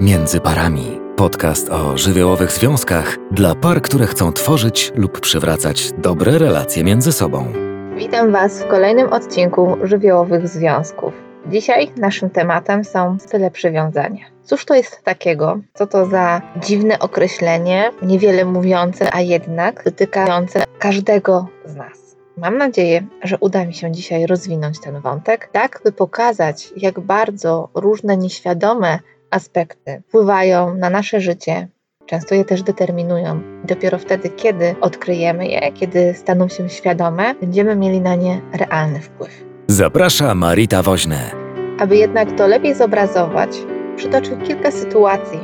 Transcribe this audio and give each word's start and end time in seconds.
Między 0.00 0.40
parami. 0.40 1.00
Podcast 1.16 1.70
o 1.70 1.98
żywiołowych 1.98 2.52
związkach 2.52 3.16
dla 3.30 3.54
par, 3.54 3.82
które 3.82 4.06
chcą 4.06 4.32
tworzyć 4.32 4.92
lub 4.94 5.20
przywracać 5.20 5.92
dobre 5.98 6.38
relacje 6.38 6.84
między 6.84 7.12
sobą. 7.12 7.52
Witam 7.96 8.32
Was 8.32 8.62
w 8.62 8.66
kolejnym 8.66 9.12
odcinku 9.12 9.76
żywiołowych 9.82 10.48
związków. 10.48 11.14
Dzisiaj 11.46 11.90
naszym 11.96 12.30
tematem 12.30 12.84
są 12.84 13.18
style 13.18 13.50
przywiązania. 13.50 14.24
Cóż 14.44 14.64
to 14.64 14.74
jest 14.74 15.02
takiego? 15.04 15.58
Co 15.74 15.86
to 15.86 16.06
za 16.06 16.42
dziwne 16.56 16.98
określenie, 16.98 17.90
niewiele 18.02 18.44
mówiące, 18.44 19.14
a 19.14 19.20
jednak 19.20 19.84
dotykające 19.84 20.64
każdego 20.78 21.46
z 21.64 21.76
nas? 21.76 22.16
Mam 22.36 22.58
nadzieję, 22.58 23.06
że 23.22 23.36
uda 23.40 23.64
mi 23.64 23.74
się 23.74 23.92
dzisiaj 23.92 24.26
rozwinąć 24.26 24.80
ten 24.80 25.00
wątek, 25.00 25.48
tak 25.52 25.80
by 25.84 25.92
pokazać, 25.92 26.72
jak 26.76 27.00
bardzo 27.00 27.68
różne 27.74 28.16
nieświadome 28.16 28.98
aspekty 29.30 30.02
wpływają 30.08 30.74
na 30.74 30.90
nasze 30.90 31.20
życie, 31.20 31.68
często 32.06 32.34
je 32.34 32.44
też 32.44 32.62
determinują. 32.62 33.40
Dopiero 33.64 33.98
wtedy, 33.98 34.30
kiedy 34.30 34.74
odkryjemy 34.80 35.48
je, 35.48 35.72
kiedy 35.72 36.14
staną 36.14 36.48
się 36.48 36.68
świadome, 36.68 37.34
będziemy 37.34 37.76
mieli 37.76 38.00
na 38.00 38.14
nie 38.14 38.40
realny 38.52 39.00
wpływ. 39.00 39.44
Zaprasza 39.68 40.34
Marita 40.34 40.82
Woźne. 40.82 41.30
Aby 41.78 41.96
jednak 41.96 42.32
to 42.32 42.46
lepiej 42.46 42.74
zobrazować, 42.74 43.50
przytoczył 43.96 44.38
kilka 44.38 44.70
sytuacji 44.70 45.38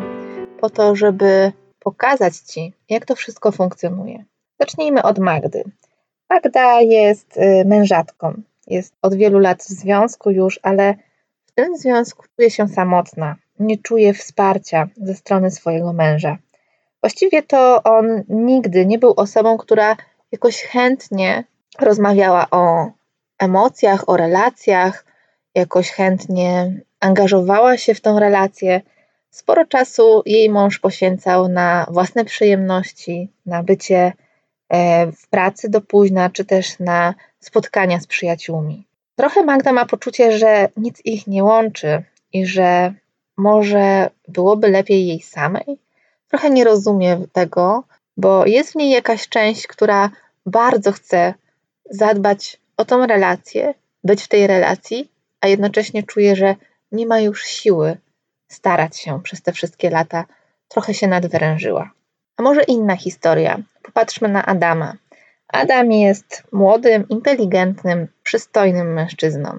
po 0.61 0.71
to, 0.71 0.97
żeby 0.97 1.53
pokazać 1.79 2.37
Ci, 2.37 2.73
jak 2.91 3.07
to 3.07 3.15
wszystko 3.15 3.53
funkcjonuje. 3.53 4.25
Zacznijmy 4.61 5.03
od 5.03 5.19
Magdy. 5.19 5.63
Magda 6.31 6.81
jest 6.81 7.37
y, 7.37 7.65
mężatką. 7.67 8.43
Jest 8.67 8.95
od 9.03 9.15
wielu 9.15 9.39
lat 9.39 9.63
w 9.63 9.69
związku 9.69 10.31
już, 10.31 10.61
ale 10.63 10.95
w 11.47 11.53
tym 11.53 11.77
związku 11.77 12.25
czuje 12.37 12.51
się 12.51 12.69
samotna 12.69 13.37
nie 13.63 13.79
czuje 13.79 14.15
wsparcia 14.15 14.89
ze 14.97 15.15
strony 15.15 15.51
swojego 15.51 15.93
męża. 15.93 16.39
Właściwie 17.01 17.43
to 17.43 17.83
on 17.83 18.23
nigdy 18.29 18.87
nie 18.87 18.99
był 18.99 19.15
osobą, 19.17 19.59
która 19.59 19.97
jakoś 20.33 20.63
chętnie 20.63 21.45
rozmawiała 21.81 22.47
o 22.51 22.91
emocjach, 23.39 24.09
o 24.09 24.17
relacjach, 24.17 25.05
jakoś 25.55 25.91
chętnie 25.91 26.81
angażowała 27.01 27.77
się 27.77 27.95
w 27.95 28.01
tą 28.01 28.19
relację. 28.19 28.81
Sporo 29.31 29.67
czasu 29.67 30.23
jej 30.27 30.51
mąż 30.51 30.79
poświęcał 30.79 31.49
na 31.49 31.87
własne 31.91 32.25
przyjemności, 32.25 33.33
na 33.47 33.63
bycie 33.63 34.13
e, 34.69 35.13
w 35.13 35.29
pracy 35.29 35.69
do 35.69 35.81
późna, 35.81 36.31
czy 36.31 36.45
też 36.45 36.79
na 36.79 37.15
spotkania 37.41 38.01
z 38.01 38.07
przyjaciółmi. 38.07 38.87
Trochę 39.17 39.43
Magda 39.43 39.73
ma 39.73 39.87
poczucie, 39.87 40.39
że 40.39 40.69
nic 40.77 41.01
ich 41.05 41.27
nie 41.27 41.45
łączy 41.45 42.03
i 42.33 42.47
że 42.47 42.95
może 43.43 44.11
byłoby 44.29 44.69
lepiej 44.69 45.07
jej 45.07 45.23
samej? 45.23 45.79
Trochę 46.29 46.51
nie 46.51 46.65
rozumiem 46.65 47.27
tego, 47.33 47.85
bo 48.17 48.47
jest 48.47 48.73
w 48.73 48.77
niej 48.77 48.91
jakaś 48.91 49.29
część, 49.29 49.67
która 49.67 50.11
bardzo 50.47 50.93
chce 50.93 51.35
zadbać 51.91 52.61
o 52.77 52.85
tą 52.85 53.07
relację, 53.07 53.75
być 54.05 54.23
w 54.23 54.29
tej 54.29 54.47
relacji, 54.47 55.11
a 55.41 55.49
jednocześnie 55.49 56.03
czuje, 56.03 56.37
że 56.37 56.57
nie 56.93 57.07
ma 57.07 57.21
już 57.21 57.45
siły 57.45 57.97
starać 58.49 58.99
się 58.99 59.23
przez 59.23 59.43
te 59.43 59.53
wszystkie 59.53 59.91
lata, 59.91 60.25
trochę 60.69 60.95
się 60.95 61.09
nadwyrężyła. 61.09 61.91
A 62.37 62.43
może 62.43 62.63
inna 62.63 62.97
historia. 62.97 63.59
Popatrzmy 63.83 64.29
na 64.29 64.47
Adama. 64.47 64.95
Adam 65.49 65.93
jest 65.93 66.43
młodym, 66.53 67.09
inteligentnym, 67.09 68.09
przystojnym 68.23 68.93
mężczyzną. 68.93 69.59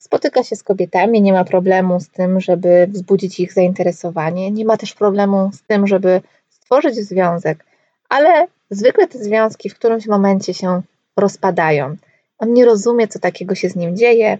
Spotyka 0.00 0.42
się 0.42 0.56
z 0.56 0.62
kobietami, 0.62 1.22
nie 1.22 1.32
ma 1.32 1.44
problemu 1.44 2.00
z 2.00 2.08
tym, 2.08 2.40
żeby 2.40 2.86
wzbudzić 2.90 3.40
ich 3.40 3.52
zainteresowanie, 3.52 4.50
nie 4.50 4.64
ma 4.64 4.76
też 4.76 4.94
problemu 4.94 5.50
z 5.54 5.62
tym, 5.62 5.86
żeby 5.86 6.20
stworzyć 6.48 6.94
związek, 6.94 7.64
ale 8.08 8.46
zwykle 8.70 9.06
te 9.06 9.18
związki 9.18 9.70
w 9.70 9.74
którymś 9.74 10.06
momencie 10.06 10.54
się 10.54 10.82
rozpadają. 11.16 11.96
On 12.38 12.52
nie 12.52 12.64
rozumie, 12.64 13.08
co 13.08 13.18
takiego 13.18 13.54
się 13.54 13.68
z 13.68 13.76
nim 13.76 13.96
dzieje, 13.96 14.38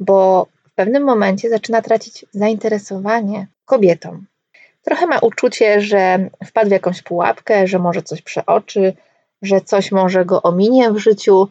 bo 0.00 0.46
w 0.64 0.74
pewnym 0.74 1.04
momencie 1.04 1.50
zaczyna 1.50 1.82
tracić 1.82 2.26
zainteresowanie 2.32 3.46
kobietą. 3.64 4.24
Trochę 4.82 5.06
ma 5.06 5.18
uczucie, 5.18 5.80
że 5.80 6.28
wpadł 6.44 6.68
w 6.68 6.72
jakąś 6.72 7.02
pułapkę, 7.02 7.66
że 7.66 7.78
może 7.78 8.02
coś 8.02 8.22
przeoczy, 8.22 8.92
że 9.42 9.60
coś 9.60 9.92
może 9.92 10.24
go 10.24 10.42
ominie 10.42 10.90
w 10.90 10.98
życiu, 10.98 11.48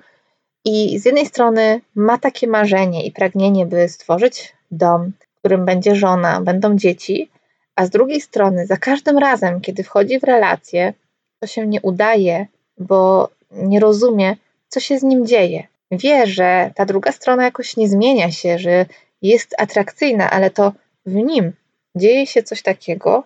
i 0.65 0.99
z 0.99 1.05
jednej 1.05 1.25
strony 1.25 1.81
ma 1.95 2.17
takie 2.17 2.47
marzenie 2.47 3.05
i 3.05 3.11
pragnienie, 3.11 3.65
by 3.65 3.89
stworzyć 3.89 4.53
dom, 4.71 5.11
w 5.19 5.39
którym 5.39 5.65
będzie 5.65 5.95
żona, 5.95 6.41
będą 6.41 6.77
dzieci, 6.77 7.29
a 7.75 7.85
z 7.85 7.89
drugiej 7.89 8.21
strony 8.21 8.65
za 8.65 8.77
każdym 8.77 9.17
razem, 9.17 9.61
kiedy 9.61 9.83
wchodzi 9.83 10.19
w 10.19 10.23
relację, 10.23 10.93
to 11.39 11.47
się 11.47 11.67
nie 11.67 11.81
udaje, 11.81 12.47
bo 12.77 13.29
nie 13.51 13.79
rozumie, 13.79 14.35
co 14.67 14.79
się 14.79 14.99
z 14.99 15.03
nim 15.03 15.25
dzieje. 15.25 15.67
Wie, 15.91 16.27
że 16.27 16.71
ta 16.75 16.85
druga 16.85 17.11
strona 17.11 17.43
jakoś 17.43 17.77
nie 17.77 17.87
zmienia 17.87 18.31
się, 18.31 18.59
że 18.59 18.85
jest 19.21 19.55
atrakcyjna, 19.57 20.31
ale 20.31 20.49
to 20.49 20.73
w 21.05 21.13
nim 21.13 21.53
dzieje 21.95 22.27
się 22.27 22.43
coś 22.43 22.61
takiego, 22.61 23.23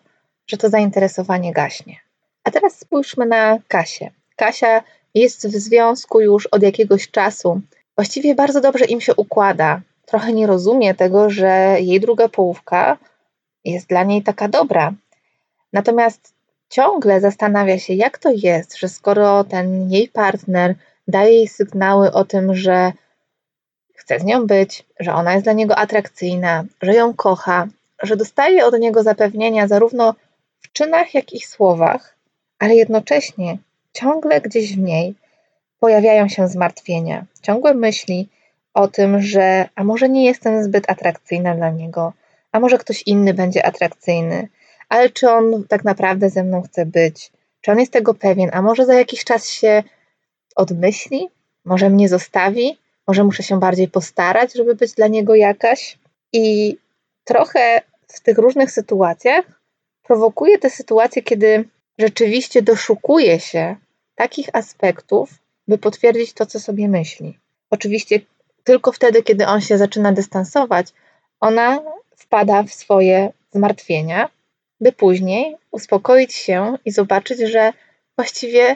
że 0.47 0.57
to 0.57 0.69
zainteresowanie 0.69 1.53
gaśnie. 1.53 1.99
A 2.43 2.51
teraz 2.51 2.79
spójrzmy 2.79 3.25
na 3.25 3.59
Kasię. 3.67 4.11
Kasia 4.35 4.83
jest 5.15 5.47
w 5.47 5.51
związku 5.51 6.21
już 6.21 6.47
od 6.47 6.63
jakiegoś 6.63 7.11
czasu. 7.11 7.61
Właściwie 7.95 8.35
bardzo 8.35 8.61
dobrze 8.61 8.85
im 8.85 9.01
się 9.01 9.15
układa. 9.15 9.81
Trochę 10.05 10.33
nie 10.33 10.47
rozumie 10.47 10.95
tego, 10.95 11.29
że 11.29 11.77
jej 11.79 11.99
druga 11.99 12.29
połówka 12.29 12.97
jest 13.65 13.87
dla 13.87 14.03
niej 14.03 14.23
taka 14.23 14.47
dobra. 14.47 14.93
Natomiast 15.73 16.33
ciągle 16.69 17.21
zastanawia 17.21 17.79
się, 17.79 17.93
jak 17.93 18.17
to 18.17 18.29
jest, 18.31 18.77
że 18.77 18.89
skoro 18.89 19.43
ten 19.43 19.91
jej 19.91 20.07
partner 20.07 20.75
daje 21.07 21.33
jej 21.33 21.47
sygnały 21.47 22.11
o 22.11 22.25
tym, 22.25 22.55
że 22.55 22.91
chce 23.93 24.19
z 24.19 24.23
nią 24.23 24.47
być, 24.47 24.85
że 24.99 25.13
ona 25.13 25.33
jest 25.33 25.43
dla 25.43 25.53
niego 25.53 25.75
atrakcyjna, 25.75 26.63
że 26.81 26.93
ją 26.93 27.13
kocha, 27.13 27.67
że 28.03 28.15
dostaje 28.15 28.65
od 28.65 28.79
niego 28.79 29.03
zapewnienia 29.03 29.67
zarówno 29.67 30.15
w 30.61 30.71
czynach, 30.71 31.13
jak 31.13 31.33
i 31.33 31.39
słowach, 31.39 32.15
ale 32.59 32.75
jednocześnie 32.75 33.57
ciągle 33.95 34.41
gdzieś 34.41 34.75
w 34.75 34.79
niej 34.79 35.15
pojawiają 35.79 36.27
się 36.27 36.47
zmartwienia, 36.47 37.25
ciągłe 37.41 37.73
myśli 37.73 38.29
o 38.73 38.87
tym, 38.87 39.21
że 39.21 39.69
a 39.75 39.83
może 39.83 40.09
nie 40.09 40.25
jestem 40.25 40.63
zbyt 40.63 40.89
atrakcyjna 40.89 41.55
dla 41.55 41.69
niego, 41.69 42.13
a 42.51 42.59
może 42.59 42.77
ktoś 42.77 43.03
inny 43.05 43.33
będzie 43.33 43.65
atrakcyjny, 43.65 44.47
ale 44.89 45.09
czy 45.09 45.29
on 45.29 45.63
tak 45.67 45.83
naprawdę 45.83 46.29
ze 46.29 46.43
mną 46.43 46.61
chce 46.61 46.85
być, 46.85 47.31
czy 47.61 47.71
on 47.71 47.79
jest 47.79 47.93
tego 47.93 48.13
pewien, 48.13 48.49
a 48.53 48.61
może 48.61 48.85
za 48.85 48.93
jakiś 48.93 49.23
czas 49.23 49.49
się 49.49 49.83
odmyśli, 50.55 51.29
może 51.65 51.89
mnie 51.89 52.09
zostawi, 52.09 52.77
może 53.07 53.23
muszę 53.23 53.43
się 53.43 53.59
bardziej 53.59 53.87
postarać, 53.87 54.53
żeby 54.53 54.75
być 54.75 54.93
dla 54.93 55.07
niego 55.07 55.35
jakaś. 55.35 55.99
I 56.33 56.77
trochę 57.23 57.81
w 58.07 58.19
tych 58.19 58.37
różnych 58.37 58.71
sytuacjach 58.71 59.45
prowokuje 60.03 60.59
te 60.59 60.69
sytuacje, 60.69 61.21
kiedy 61.21 61.69
rzeczywiście 61.99 62.61
doszukuje 62.61 63.39
się 63.39 63.75
takich 64.15 64.49
aspektów, 64.53 65.29
by 65.67 65.77
potwierdzić 65.77 66.33
to, 66.33 66.45
co 66.45 66.59
sobie 66.59 66.89
myśli. 66.89 67.39
Oczywiście 67.69 68.19
tylko 68.63 68.91
wtedy, 68.91 69.23
kiedy 69.23 69.47
on 69.47 69.61
się 69.61 69.77
zaczyna 69.77 70.11
dystansować, 70.11 70.87
ona 71.39 71.79
wpada 72.15 72.63
w 72.63 72.73
swoje 72.73 73.31
zmartwienia, 73.51 74.29
by 74.81 74.91
później 74.91 75.55
uspokoić 75.71 76.33
się 76.33 76.77
i 76.85 76.91
zobaczyć, 76.91 77.39
że 77.39 77.73
właściwie 78.15 78.75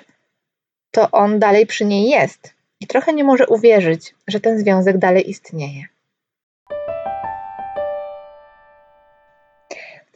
to 0.91 1.11
on 1.11 1.39
dalej 1.39 1.65
przy 1.65 1.85
niej 1.85 2.09
jest 2.09 2.53
i 2.79 2.87
trochę 2.87 3.13
nie 3.13 3.23
może 3.23 3.47
uwierzyć, 3.47 4.15
że 4.27 4.39
ten 4.39 4.59
związek 4.59 4.97
dalej 4.97 5.29
istnieje. 5.29 5.83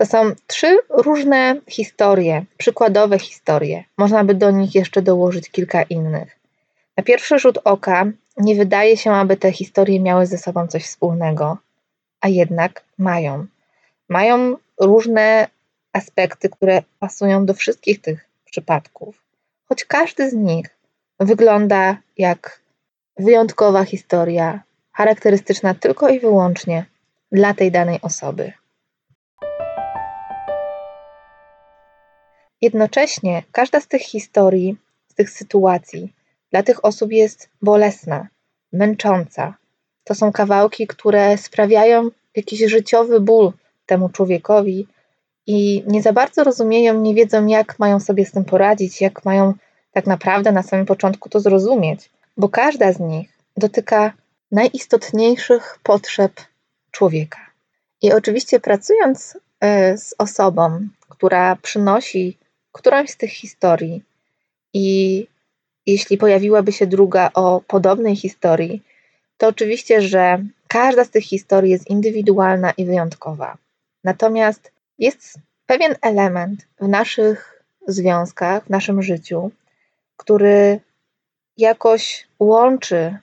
To 0.03 0.07
są 0.07 0.31
trzy 0.47 0.77
różne 0.89 1.55
historie, 1.69 2.45
przykładowe 2.57 3.19
historie. 3.19 3.83
Można 3.97 4.23
by 4.23 4.33
do 4.35 4.51
nich 4.51 4.75
jeszcze 4.75 5.01
dołożyć 5.01 5.49
kilka 5.49 5.83
innych. 5.83 6.39
Na 6.97 7.03
pierwszy 7.03 7.39
rzut 7.39 7.59
oka 7.63 8.05
nie 8.37 8.55
wydaje 8.55 8.97
się, 8.97 9.11
aby 9.11 9.37
te 9.37 9.51
historie 9.51 9.99
miały 9.99 10.25
ze 10.25 10.37
sobą 10.37 10.67
coś 10.67 10.85
wspólnego, 10.85 11.57
a 12.21 12.27
jednak 12.27 12.83
mają. 12.97 13.45
Mają 14.09 14.55
różne 14.79 15.47
aspekty, 15.93 16.49
które 16.49 16.81
pasują 16.99 17.45
do 17.45 17.53
wszystkich 17.53 18.01
tych 18.01 18.25
przypadków, 18.45 19.23
choć 19.69 19.85
każdy 19.85 20.29
z 20.29 20.33
nich 20.33 20.67
wygląda 21.19 21.97
jak 22.17 22.61
wyjątkowa 23.17 23.83
historia, 23.85 24.63
charakterystyczna 24.91 25.73
tylko 25.73 26.09
i 26.09 26.19
wyłącznie 26.19 26.85
dla 27.31 27.53
tej 27.53 27.71
danej 27.71 27.99
osoby. 28.01 28.53
Jednocześnie 32.63 33.43
każda 33.51 33.79
z 33.79 33.87
tych 33.87 34.01
historii, 34.01 34.77
z 35.07 35.13
tych 35.13 35.29
sytuacji 35.29 36.13
dla 36.51 36.63
tych 36.63 36.85
osób 36.85 37.11
jest 37.11 37.49
bolesna, 37.61 38.27
męcząca. 38.73 39.53
To 40.03 40.15
są 40.15 40.31
kawałki, 40.31 40.87
które 40.87 41.37
sprawiają 41.37 42.09
jakiś 42.35 42.59
życiowy 42.59 43.19
ból 43.19 43.51
temu 43.85 44.09
człowiekowi 44.09 44.87
i 45.47 45.83
nie 45.87 46.01
za 46.01 46.13
bardzo 46.13 46.43
rozumieją, 46.43 47.01
nie 47.01 47.15
wiedzą, 47.15 47.47
jak 47.47 47.79
mają 47.79 47.99
sobie 47.99 48.25
z 48.25 48.31
tym 48.31 48.45
poradzić, 48.45 49.01
jak 49.01 49.25
mają 49.25 49.53
tak 49.91 50.07
naprawdę 50.07 50.51
na 50.51 50.63
samym 50.63 50.85
początku 50.85 51.29
to 51.29 51.39
zrozumieć, 51.39 52.09
bo 52.37 52.49
każda 52.49 52.93
z 52.93 52.99
nich 52.99 53.29
dotyka 53.57 54.13
najistotniejszych 54.51 55.79
potrzeb 55.83 56.31
człowieka. 56.91 57.39
I 58.01 58.13
oczywiście 58.13 58.59
pracując 58.59 59.37
e, 59.59 59.97
z 59.97 60.15
osobą, 60.17 60.87
która 61.09 61.55
przynosi 61.55 62.42
którąś 62.73 63.09
z 63.09 63.17
tych 63.17 63.31
historii, 63.31 64.03
i 64.73 65.27
jeśli 65.85 66.17
pojawiłaby 66.17 66.71
się 66.71 66.87
druga 66.87 67.29
o 67.33 67.61
podobnej 67.67 68.15
historii, 68.15 68.83
to 69.37 69.47
oczywiście, 69.47 70.01
że 70.01 70.43
każda 70.67 71.05
z 71.05 71.09
tych 71.09 71.23
historii 71.23 71.71
jest 71.71 71.89
indywidualna 71.89 72.71
i 72.71 72.85
wyjątkowa. 72.85 73.57
Natomiast 74.03 74.71
jest 74.99 75.39
pewien 75.65 75.95
element 76.01 76.67
w 76.79 76.87
naszych 76.87 77.63
związkach, 77.87 78.65
w 78.65 78.69
naszym 78.69 79.03
życiu, 79.03 79.51
który 80.17 80.79
jakoś 81.57 82.27
łączy 82.39 83.17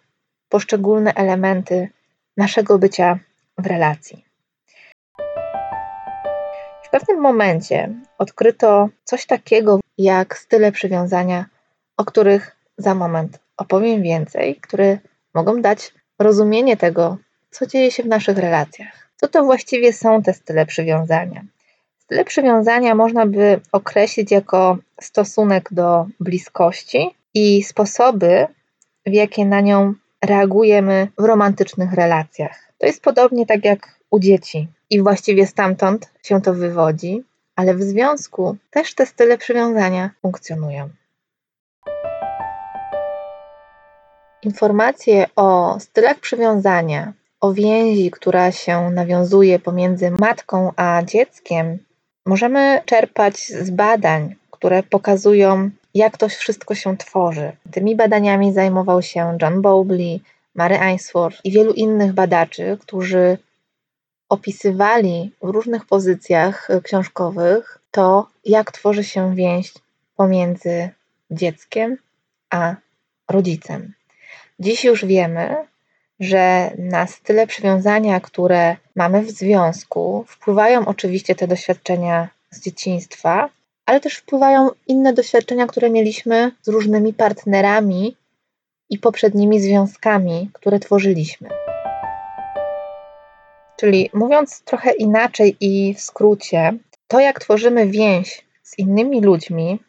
poszczególne 0.49 1.15
elementy 1.15 1.89
naszego 2.37 2.79
bycia 2.79 3.19
w 3.59 3.67
relacji. 3.67 4.30
W 6.91 6.93
pewnym 6.93 7.21
momencie 7.21 7.95
odkryto 8.19 8.89
coś 9.05 9.27
takiego 9.27 9.81
jak 9.99 10.39
style 10.39 10.73
przywiązania, 10.73 11.47
o 11.97 12.05
których 12.05 12.57
za 12.79 12.95
moment 12.95 13.39
opowiem 13.57 14.03
więcej, 14.03 14.57
które 14.57 14.99
mogą 15.35 15.63
dać 15.63 15.95
rozumienie 16.19 16.77
tego, 16.77 17.17
co 17.51 17.67
dzieje 17.67 17.91
się 17.91 18.03
w 18.03 18.07
naszych 18.07 18.39
relacjach. 18.39 19.11
Co 19.17 19.29
to 19.29 19.45
właściwie 19.45 19.93
są 19.93 20.23
te 20.23 20.33
style 20.33 20.67
przywiązania? 20.67 21.45
Style 21.99 22.25
przywiązania 22.25 22.95
można 22.95 23.27
by 23.27 23.61
określić 23.73 24.31
jako 24.31 24.79
stosunek 25.01 25.69
do 25.73 26.07
bliskości 26.21 27.15
i 27.35 27.63
sposoby, 27.63 28.47
w 29.07 29.13
jakie 29.13 29.47
na 29.47 29.61
nią 29.61 29.95
reagujemy 30.25 31.09
w 31.19 31.25
romantycznych 31.25 31.93
relacjach. 31.93 32.73
To 32.79 32.87
jest 32.87 33.03
podobnie 33.03 33.47
tak 33.47 33.65
jak 33.65 34.00
u 34.11 34.19
dzieci 34.19 34.69
i 34.91 35.03
właściwie 35.03 35.47
stamtąd 35.47 36.13
się 36.23 36.41
to 36.41 36.55
wywodzi, 36.55 37.25
ale 37.57 37.75
w 37.75 37.83
związku 37.83 38.57
też 38.71 38.95
te 38.95 39.07
style 39.07 39.39
przywiązania 39.39 40.11
funkcjonują. 40.23 40.89
Informacje 44.43 45.27
o 45.37 45.77
stylach 45.81 46.19
przywiązania, 46.19 47.13
o 47.41 47.53
więzi, 47.53 48.11
która 48.11 48.53
się 48.53 48.91
nawiązuje 48.91 49.59
pomiędzy 49.59 50.11
matką 50.11 50.73
a 50.77 51.03
dzieckiem, 51.03 51.79
możemy 52.27 52.83
czerpać 52.85 53.39
z 53.39 53.71
badań, 53.71 54.35
które 54.51 54.83
pokazują, 54.83 55.71
jak 55.95 56.17
to 56.17 56.29
wszystko 56.29 56.75
się 56.75 56.97
tworzy. 56.97 57.53
Tymi 57.71 57.97
badaniami 57.97 58.53
zajmował 58.53 59.03
się 59.03 59.39
John 59.43 59.63
Bowlby, 59.63 60.21
Mary 60.55 60.79
Ainsworth 60.79 61.41
i 61.45 61.51
wielu 61.51 61.73
innych 61.73 62.13
badaczy, 62.13 62.79
którzy 62.81 63.39
opisywali 64.31 65.33
w 65.43 65.49
różnych 65.49 65.85
pozycjach 65.87 66.69
książkowych 66.83 67.79
to, 67.91 68.29
jak 68.45 68.73
tworzy 68.73 69.05
się 69.05 69.35
więź 69.35 69.73
pomiędzy 70.17 70.91
dzieckiem 71.31 71.97
a 72.51 72.75
rodzicem. 73.29 73.93
Dziś 74.59 74.85
już 74.85 75.05
wiemy, 75.05 75.57
że 76.21 76.71
na 76.79 77.07
style 77.07 77.47
przywiązania, 77.47 78.21
które 78.21 78.77
mamy 78.97 79.23
w 79.23 79.31
związku, 79.31 80.25
wpływają 80.29 80.87
oczywiście 80.87 81.35
te 81.35 81.47
doświadczenia 81.47 82.29
z 82.51 82.61
dzieciństwa, 82.61 83.49
ale 83.87 84.01
też 84.01 84.15
wpływają 84.15 84.71
inne 84.87 85.13
doświadczenia, 85.13 85.67
które 85.67 85.91
mieliśmy 85.91 86.53
z 86.63 86.69
różnymi 86.69 87.13
partnerami 87.13 88.17
i 88.91 88.99
poprzednimi 88.99 89.61
związkami, 89.61 90.51
które 90.53 90.79
tworzyliśmy. 90.79 91.60
Czyli 93.81 94.11
mówiąc 94.15 94.63
trochę 94.63 94.93
inaczej 94.93 95.57
i 95.61 95.95
w 95.95 96.01
skrócie, 96.01 96.73
to 97.09 97.21
jak 97.21 97.41
tworzymy 97.41 97.87
więź 97.87 98.45
z 98.63 98.79
innymi 98.79 99.21
ludźmi 99.21 99.81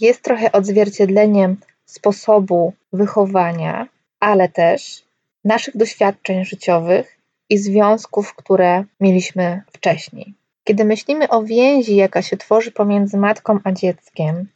jest 0.00 0.22
trochę 0.22 0.52
odzwierciedleniem 0.52 1.56
sposobu 1.86 2.72
wychowania, 2.92 3.88
ale 4.20 4.48
też 4.48 5.04
naszych 5.44 5.76
doświadczeń 5.76 6.44
życiowych 6.44 7.18
i 7.48 7.58
związków, 7.58 8.34
które 8.34 8.84
mieliśmy 9.00 9.62
wcześniej. 9.72 10.34
Kiedy 10.64 10.84
myślimy 10.84 11.28
o 11.28 11.42
więzi, 11.42 11.96
jaka 11.96 12.22
się 12.22 12.36
tworzy 12.36 12.72
pomiędzy 12.72 13.16
matką 13.16 13.58
a 13.64 13.72
dzieckiem, 13.72 14.48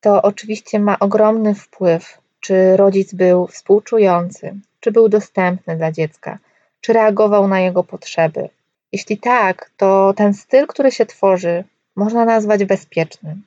to 0.00 0.22
oczywiście 0.22 0.78
ma 0.78 0.98
ogromny 0.98 1.54
wpływ, 1.54 2.18
czy 2.40 2.76
rodzic 2.76 3.14
był 3.14 3.46
współczujący, 3.46 4.54
czy 4.80 4.92
był 4.92 5.08
dostępny 5.08 5.76
dla 5.76 5.92
dziecka, 5.92 6.38
czy 6.80 6.92
reagował 6.92 7.48
na 7.48 7.60
jego 7.60 7.84
potrzeby. 7.84 8.48
Jeśli 8.92 9.18
tak, 9.18 9.70
to 9.76 10.14
ten 10.16 10.34
styl, 10.34 10.66
który 10.66 10.92
się 10.92 11.06
tworzy, 11.06 11.64
można 11.96 12.24
nazwać 12.24 12.64
bezpiecznym. 12.64 13.42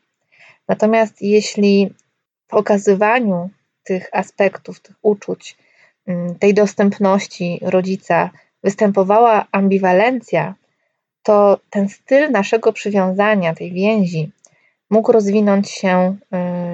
Natomiast 0.68 1.22
jeśli 1.22 1.94
w 2.48 2.54
okazywaniu 2.54 3.50
tych 3.84 4.10
aspektów, 4.12 4.80
tych 4.80 4.96
uczuć, 5.02 5.58
mm, 6.08 6.36
tej 6.36 6.54
dostępności 6.54 7.60
rodzica 7.62 8.30
występowała 8.64 9.46
ambiwalencja, 9.52 10.56
to 11.24 11.60
ten 11.70 11.90
styl 11.90 12.32
naszego 12.32 12.74
przywiązania, 12.74 13.56
tej 13.56 13.72
więzi, 13.72 14.32
mógł 14.90 15.12
rozwinąć 15.12 15.70
się 15.70 16.18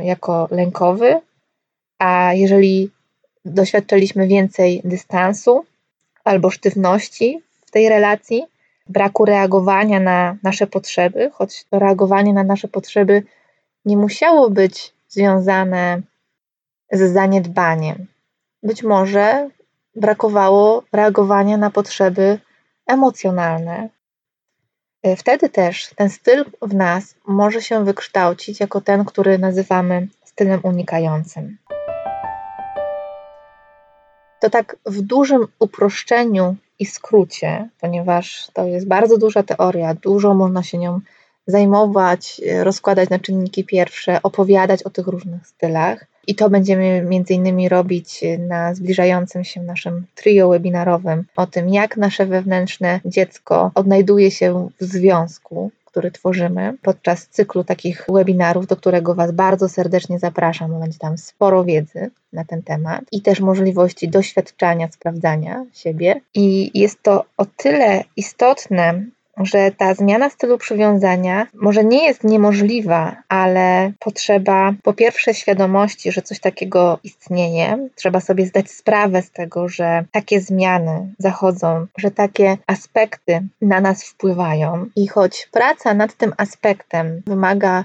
y, 0.01 0.06
jako 0.06 0.48
lękowy, 0.51 1.21
a 2.00 2.33
jeżeli 2.33 2.92
doświadczyliśmy 3.45 4.27
więcej 4.27 4.81
dystansu 4.83 5.65
albo 6.27 6.50
sztywności 6.50 7.41
w 7.65 7.71
tej 7.71 7.89
relacji, 7.89 8.45
braku 8.89 9.25
reagowania 9.25 10.00
na 10.00 10.38
nasze 10.44 10.68
potrzeby, 10.68 11.31
choć 11.33 11.65
to 11.69 11.79
reagowanie 11.79 12.33
na 12.33 12.44
nasze 12.44 12.68
potrzeby 12.68 13.24
nie 13.85 13.97
musiało 13.97 14.50
być 14.50 14.94
związane 15.07 16.01
z 16.91 17.13
zaniedbaniem. 17.13 18.07
Być 18.63 18.83
może 18.83 19.50
brakowało 19.95 20.83
reagowania 20.91 21.57
na 21.57 21.69
potrzeby 21.69 22.39
emocjonalne. 22.88 23.89
E, 25.03 25.15
wtedy 25.15 25.50
też 25.50 25.89
ten 25.95 26.09
styl 26.09 26.45
w 26.62 26.74
nas 26.74 27.15
może 27.27 27.62
się 27.62 27.85
wykształcić 27.85 28.60
jako 28.60 28.81
ten, 28.81 29.05
który 29.05 29.38
nazywamy 29.38 30.07
stylem 30.25 30.60
unikającym. 30.63 31.57
To 34.39 34.50
tak 34.50 34.75
w 34.86 35.01
dużym 35.01 35.48
uproszczeniu 35.60 36.56
i 36.79 36.86
skrócie, 36.86 37.70
ponieważ 37.82 38.48
to 38.53 38.65
jest 38.65 38.88
bardzo 38.88 39.17
duża 39.17 39.44
teoria, 39.44 39.94
dużo 39.94 40.34
można 40.34 40.63
się 40.63 40.77
nią 40.77 41.00
zajmować, 41.48 42.41
rozkładać 42.63 43.10
na 43.10 43.20
czynniki 43.20 43.63
pierwsze, 43.63 44.20
opowiadać 44.24 44.84
o 44.84 44.89
tych 44.89 45.08
różnych 45.08 45.48
stylach. 45.48 46.06
I 46.27 46.36
to 46.36 46.50
będziemy 46.50 47.01
między 47.01 47.34
innymi 47.34 47.70
robić 47.70 48.24
na 48.39 48.75
zbliżającym 48.75 49.44
się 49.44 49.62
naszym 49.62 50.06
trio 50.15 50.50
webinarowym 50.50 51.24
o 51.36 51.48
tym, 51.48 51.70
jak 51.70 51.98
nasze 51.98 52.25
wewnętrzne 52.25 53.00
dziecko 53.06 53.72
odnajduje 53.75 54.32
się 54.32 54.70
w 54.82 54.84
związku, 54.84 55.72
który 55.98 56.12
tworzymy 56.12 56.77
podczas 56.82 57.27
cyklu 57.27 57.63
takich 57.63 58.06
webinarów, 58.10 58.68
do 58.68 58.75
którego 58.75 59.16
Was 59.16 59.32
bardzo 59.32 59.70
serdecznie 59.70 60.20
zapraszam. 60.20 60.80
Będzie 60.80 61.00
tam 61.00 61.18
sporo 61.18 61.63
wiedzy 61.63 62.12
na 62.34 62.46
ten 62.46 62.63
temat 62.63 63.01
i 63.12 63.22
też 63.22 63.39
możliwości 63.39 64.10
doświadczania, 64.10 64.88
sprawdzania 64.92 65.66
siebie. 65.74 66.22
I 66.34 66.72
jest 66.80 67.04
to 67.04 67.25
o 67.38 67.46
tyle 67.46 68.04
istotne, 68.16 69.06
że 69.39 69.72
ta 69.72 69.94
zmiana 69.94 70.29
stylu 70.29 70.58
przywiązania 70.58 71.48
może 71.53 71.84
nie 71.84 72.03
jest 72.03 72.24
niemożliwa, 72.24 73.15
ale 73.29 73.91
potrzeba 74.00 74.74
po 74.84 74.94
pierwsze 74.94 75.34
świadomości, 75.34 76.12
że 76.12 76.22
coś 76.22 76.39
takiego 76.39 77.00
istnieje. 77.03 77.89
Trzeba 77.96 78.20
sobie 78.20 78.46
zdać 78.46 78.72
sprawę 78.72 79.22
z 79.22 79.32
tego, 79.32 79.67
że 79.70 80.03
takie 80.12 80.41
zmiany 80.41 81.13
zachodzą, 81.20 81.88
że 81.98 82.12
takie 82.12 82.58
aspekty 82.67 83.41
na 83.62 83.82
nas 83.82 84.03
wpływają. 84.03 84.86
I 84.96 85.08
choć 85.08 85.50
praca 85.51 85.94
nad 85.94 86.13
tym 86.13 86.34
aspektem 86.38 87.22
wymaga 87.25 87.84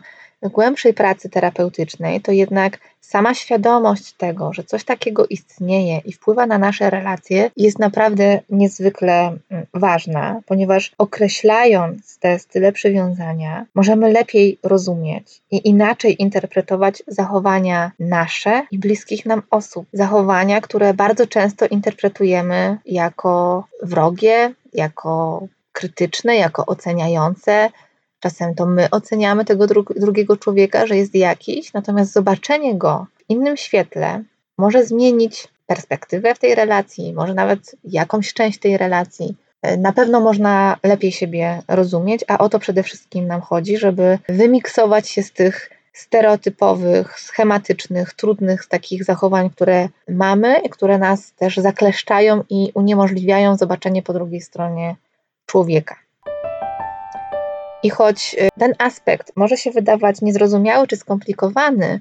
głębszej 0.48 0.94
pracy 0.94 1.28
terapeutycznej, 1.28 2.20
to 2.20 2.32
jednak 2.32 2.78
sama 3.00 3.34
świadomość 3.34 4.12
tego, 4.12 4.52
że 4.52 4.64
coś 4.64 4.84
takiego 4.84 5.26
istnieje 5.26 5.98
i 6.04 6.12
wpływa 6.12 6.46
na 6.46 6.58
nasze 6.58 6.90
relacje, 6.90 7.50
jest 7.56 7.78
naprawdę 7.78 8.40
niezwykle 8.50 9.36
mm, 9.50 9.66
ważna, 9.74 10.40
ponieważ 10.46 10.92
określając 10.98 12.18
te 12.18 12.38
style 12.38 12.72
przywiązania, 12.72 13.66
możemy 13.74 14.12
lepiej 14.12 14.58
rozumieć 14.62 15.42
i 15.50 15.68
inaczej 15.68 16.22
interpretować 16.22 17.02
zachowania 17.06 17.92
nasze 17.98 18.66
i 18.70 18.78
bliskich 18.78 19.26
nam 19.26 19.42
osób. 19.50 19.86
Zachowania, 19.92 20.60
które 20.60 20.94
bardzo 20.94 21.26
często 21.26 21.66
interpretujemy 21.66 22.78
jako 22.86 23.64
wrogie, 23.82 24.54
jako 24.72 25.46
krytyczne, 25.72 26.36
jako 26.36 26.66
oceniające, 26.66 27.70
czasem 28.22 28.54
to 28.54 28.66
my 28.66 28.90
oceniamy 28.90 29.44
tego 29.44 29.66
dru 29.66 29.84
drugiego 29.96 30.36
człowieka, 30.36 30.86
że 30.86 30.96
jest 30.96 31.14
jakiś, 31.14 31.72
natomiast 31.72 32.12
zobaczenie 32.12 32.74
go 32.74 33.06
w 33.18 33.30
innym 33.30 33.56
świetle 33.56 34.22
może 34.58 34.84
zmienić 34.84 35.48
perspektywę 35.66 36.34
w 36.34 36.38
tej 36.38 36.54
relacji, 36.54 37.12
może 37.12 37.34
nawet 37.34 37.76
jakąś 37.84 38.32
część 38.32 38.58
tej 38.58 38.78
relacji. 38.78 39.36
Na 39.78 39.92
pewno 39.92 40.20
można 40.20 40.76
lepiej 40.82 41.12
siebie 41.12 41.62
rozumieć, 41.68 42.24
a 42.28 42.38
o 42.38 42.48
to 42.48 42.58
przede 42.58 42.82
wszystkim 42.82 43.26
nam 43.26 43.40
chodzi, 43.40 43.78
żeby 43.78 44.18
wymiksować 44.28 45.08
się 45.08 45.22
z 45.22 45.32
tych 45.32 45.70
stereotypowych, 45.92 47.20
schematycznych, 47.20 48.14
trudnych 48.14 48.66
takich 48.66 49.04
zachowań, 49.04 49.50
które 49.50 49.88
mamy, 50.08 50.68
które 50.70 50.98
nas 50.98 51.32
też 51.32 51.56
zakleszczają 51.56 52.44
i 52.50 52.70
uniemożliwiają 52.74 53.56
zobaczenie 53.56 54.02
po 54.02 54.12
drugiej 54.12 54.40
stronie 54.40 54.96
człowieka. 55.46 56.01
I 57.82 57.90
choć 57.90 58.36
y, 58.40 58.48
ten 58.58 58.74
aspekt 58.78 59.32
może 59.36 59.56
się 59.56 59.70
wydawać 59.70 60.20
niezrozumiały 60.20 60.86
czy 60.86 60.96
skomplikowany, 60.96 62.00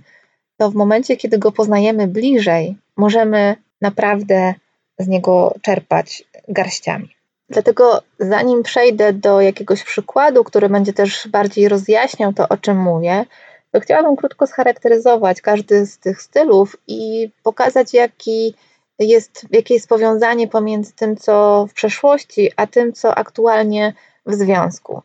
to 0.57 0.71
w 0.71 0.75
momencie, 0.75 1.17
kiedy 1.17 1.37
go 1.37 1.51
poznajemy 1.51 2.07
bliżej, 2.07 2.77
możemy 2.97 3.55
naprawdę 3.81 4.53
z 4.99 5.07
niego 5.07 5.55
czerpać 5.61 6.23
garściami. 6.47 7.15
Dlatego, 7.49 8.01
zanim 8.19 8.63
przejdę 8.63 9.13
do 9.13 9.41
jakiegoś 9.41 9.83
przykładu, 9.83 10.43
który 10.43 10.69
będzie 10.69 10.93
też 10.93 11.27
bardziej 11.27 11.69
rozjaśniał 11.69 12.33
to, 12.33 12.49
o 12.49 12.57
czym 12.57 12.77
mówię, 12.77 13.25
to 13.71 13.79
chciałabym 13.79 14.15
krótko 14.15 14.47
scharakteryzować 14.47 15.41
każdy 15.41 15.85
z 15.85 15.97
tych 15.97 16.21
stylów 16.21 16.75
i 16.87 17.29
pokazać, 17.43 17.93
jaki 17.93 18.53
jest, 18.99 19.45
jakie 19.51 19.73
jest 19.73 19.89
powiązanie 19.89 20.47
pomiędzy 20.47 20.93
tym, 20.93 21.17
co 21.17 21.65
w 21.69 21.73
przeszłości, 21.73 22.51
a 22.55 22.67
tym, 22.67 22.93
co 22.93 23.15
aktualnie 23.15 23.93
w 24.25 24.33
związku. 24.33 25.01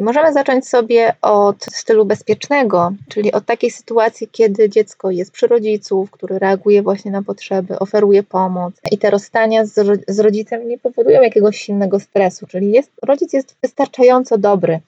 Możemy 0.00 0.32
zacząć 0.32 0.68
sobie 0.68 1.14
od 1.22 1.64
stylu 1.64 2.04
bezpiecznego, 2.04 2.92
czyli 3.08 3.32
od 3.32 3.46
takiej 3.46 3.70
sytuacji, 3.70 4.28
kiedy 4.32 4.68
dziecko 4.68 5.10
jest 5.10 5.32
przy 5.32 5.46
rodziców, 5.46 6.10
który 6.10 6.38
reaguje 6.38 6.82
właśnie 6.82 7.10
na 7.10 7.22
potrzeby, 7.22 7.78
oferuje 7.78 8.22
pomoc 8.22 8.74
i 8.90 8.98
te 8.98 9.10
rozstania 9.10 9.66
z, 9.66 10.04
z 10.08 10.18
rodzicem 10.18 10.68
nie 10.68 10.78
powodują 10.78 11.22
jakiegoś 11.22 11.58
silnego 11.58 12.00
stresu, 12.00 12.46
czyli 12.46 12.72
jest, 12.72 12.90
rodzic 13.02 13.32
jest 13.32 13.56
wystarczająco 13.62 14.38
dobry, 14.38 14.80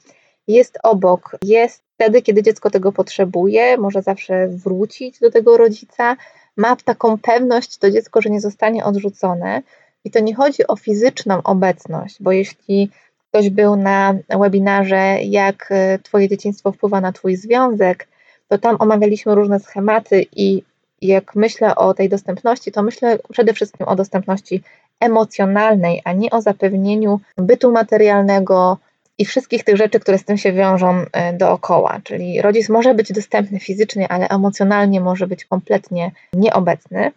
jest 0.48 0.78
obok, 0.82 1.36
jest 1.42 1.82
wtedy, 1.94 2.22
kiedy 2.22 2.42
dziecko 2.42 2.70
tego 2.70 2.92
potrzebuje, 2.92 3.76
może 3.78 4.02
zawsze 4.02 4.48
wrócić 4.48 5.18
do 5.18 5.30
tego 5.30 5.56
rodzica, 5.56 6.16
ma 6.56 6.76
taką 6.76 7.18
pewność 7.18 7.76
to 7.76 7.90
dziecko, 7.90 8.22
że 8.22 8.30
nie 8.30 8.40
zostanie 8.40 8.84
odrzucone. 8.84 9.62
I 10.04 10.10
to 10.10 10.20
nie 10.20 10.34
chodzi 10.34 10.66
o 10.66 10.76
fizyczną 10.76 11.42
obecność, 11.42 12.16
bo 12.20 12.32
jeśli 12.32 12.90
ktoś 13.32 13.50
był 13.50 13.76
na 13.76 14.14
webinarze, 14.28 15.18
jak 15.22 15.68
e, 15.70 15.98
Twoje 15.98 16.28
dzieciństwo 16.28 16.72
wpływa 16.72 17.00
na 17.00 17.12
Twój 17.12 17.36
związek, 17.36 18.08
to 18.48 18.58
tam 18.58 18.76
omawialiśmy 18.78 19.34
różne 19.34 19.60
schematy 19.60 20.26
i 20.36 20.62
jak 21.02 21.34
myślę 21.34 21.76
o 21.76 21.94
tej 21.94 22.08
dostępności, 22.08 22.72
to 22.72 22.82
myślę 22.82 23.18
przede 23.32 23.52
wszystkim 23.54 23.88
o 23.88 23.96
dostępności 23.96 24.62
emocjonalnej, 25.00 26.02
a 26.04 26.12
nie 26.12 26.30
o 26.30 26.40
zapewnieniu 26.40 27.20
bytu 27.36 27.72
materialnego 27.72 28.78
i 29.18 29.24
wszystkich 29.24 29.64
tych 29.64 29.76
rzeczy, 29.76 30.00
które 30.00 30.18
z 30.18 30.24
tym 30.24 30.38
się 30.38 30.52
wiążą 30.52 31.04
e, 31.12 31.32
dookoła. 31.32 32.00
Czyli 32.04 32.42
rodzic 32.42 32.68
może 32.68 32.94
być 32.94 33.12
dostępny 33.12 33.60
fizycznie, 33.60 34.08
ale 34.08 34.28
emocjonalnie 34.28 35.00
może 35.00 35.26
być 35.26 35.44
kompletnie 35.44 36.10
nieobecny. 36.32 37.12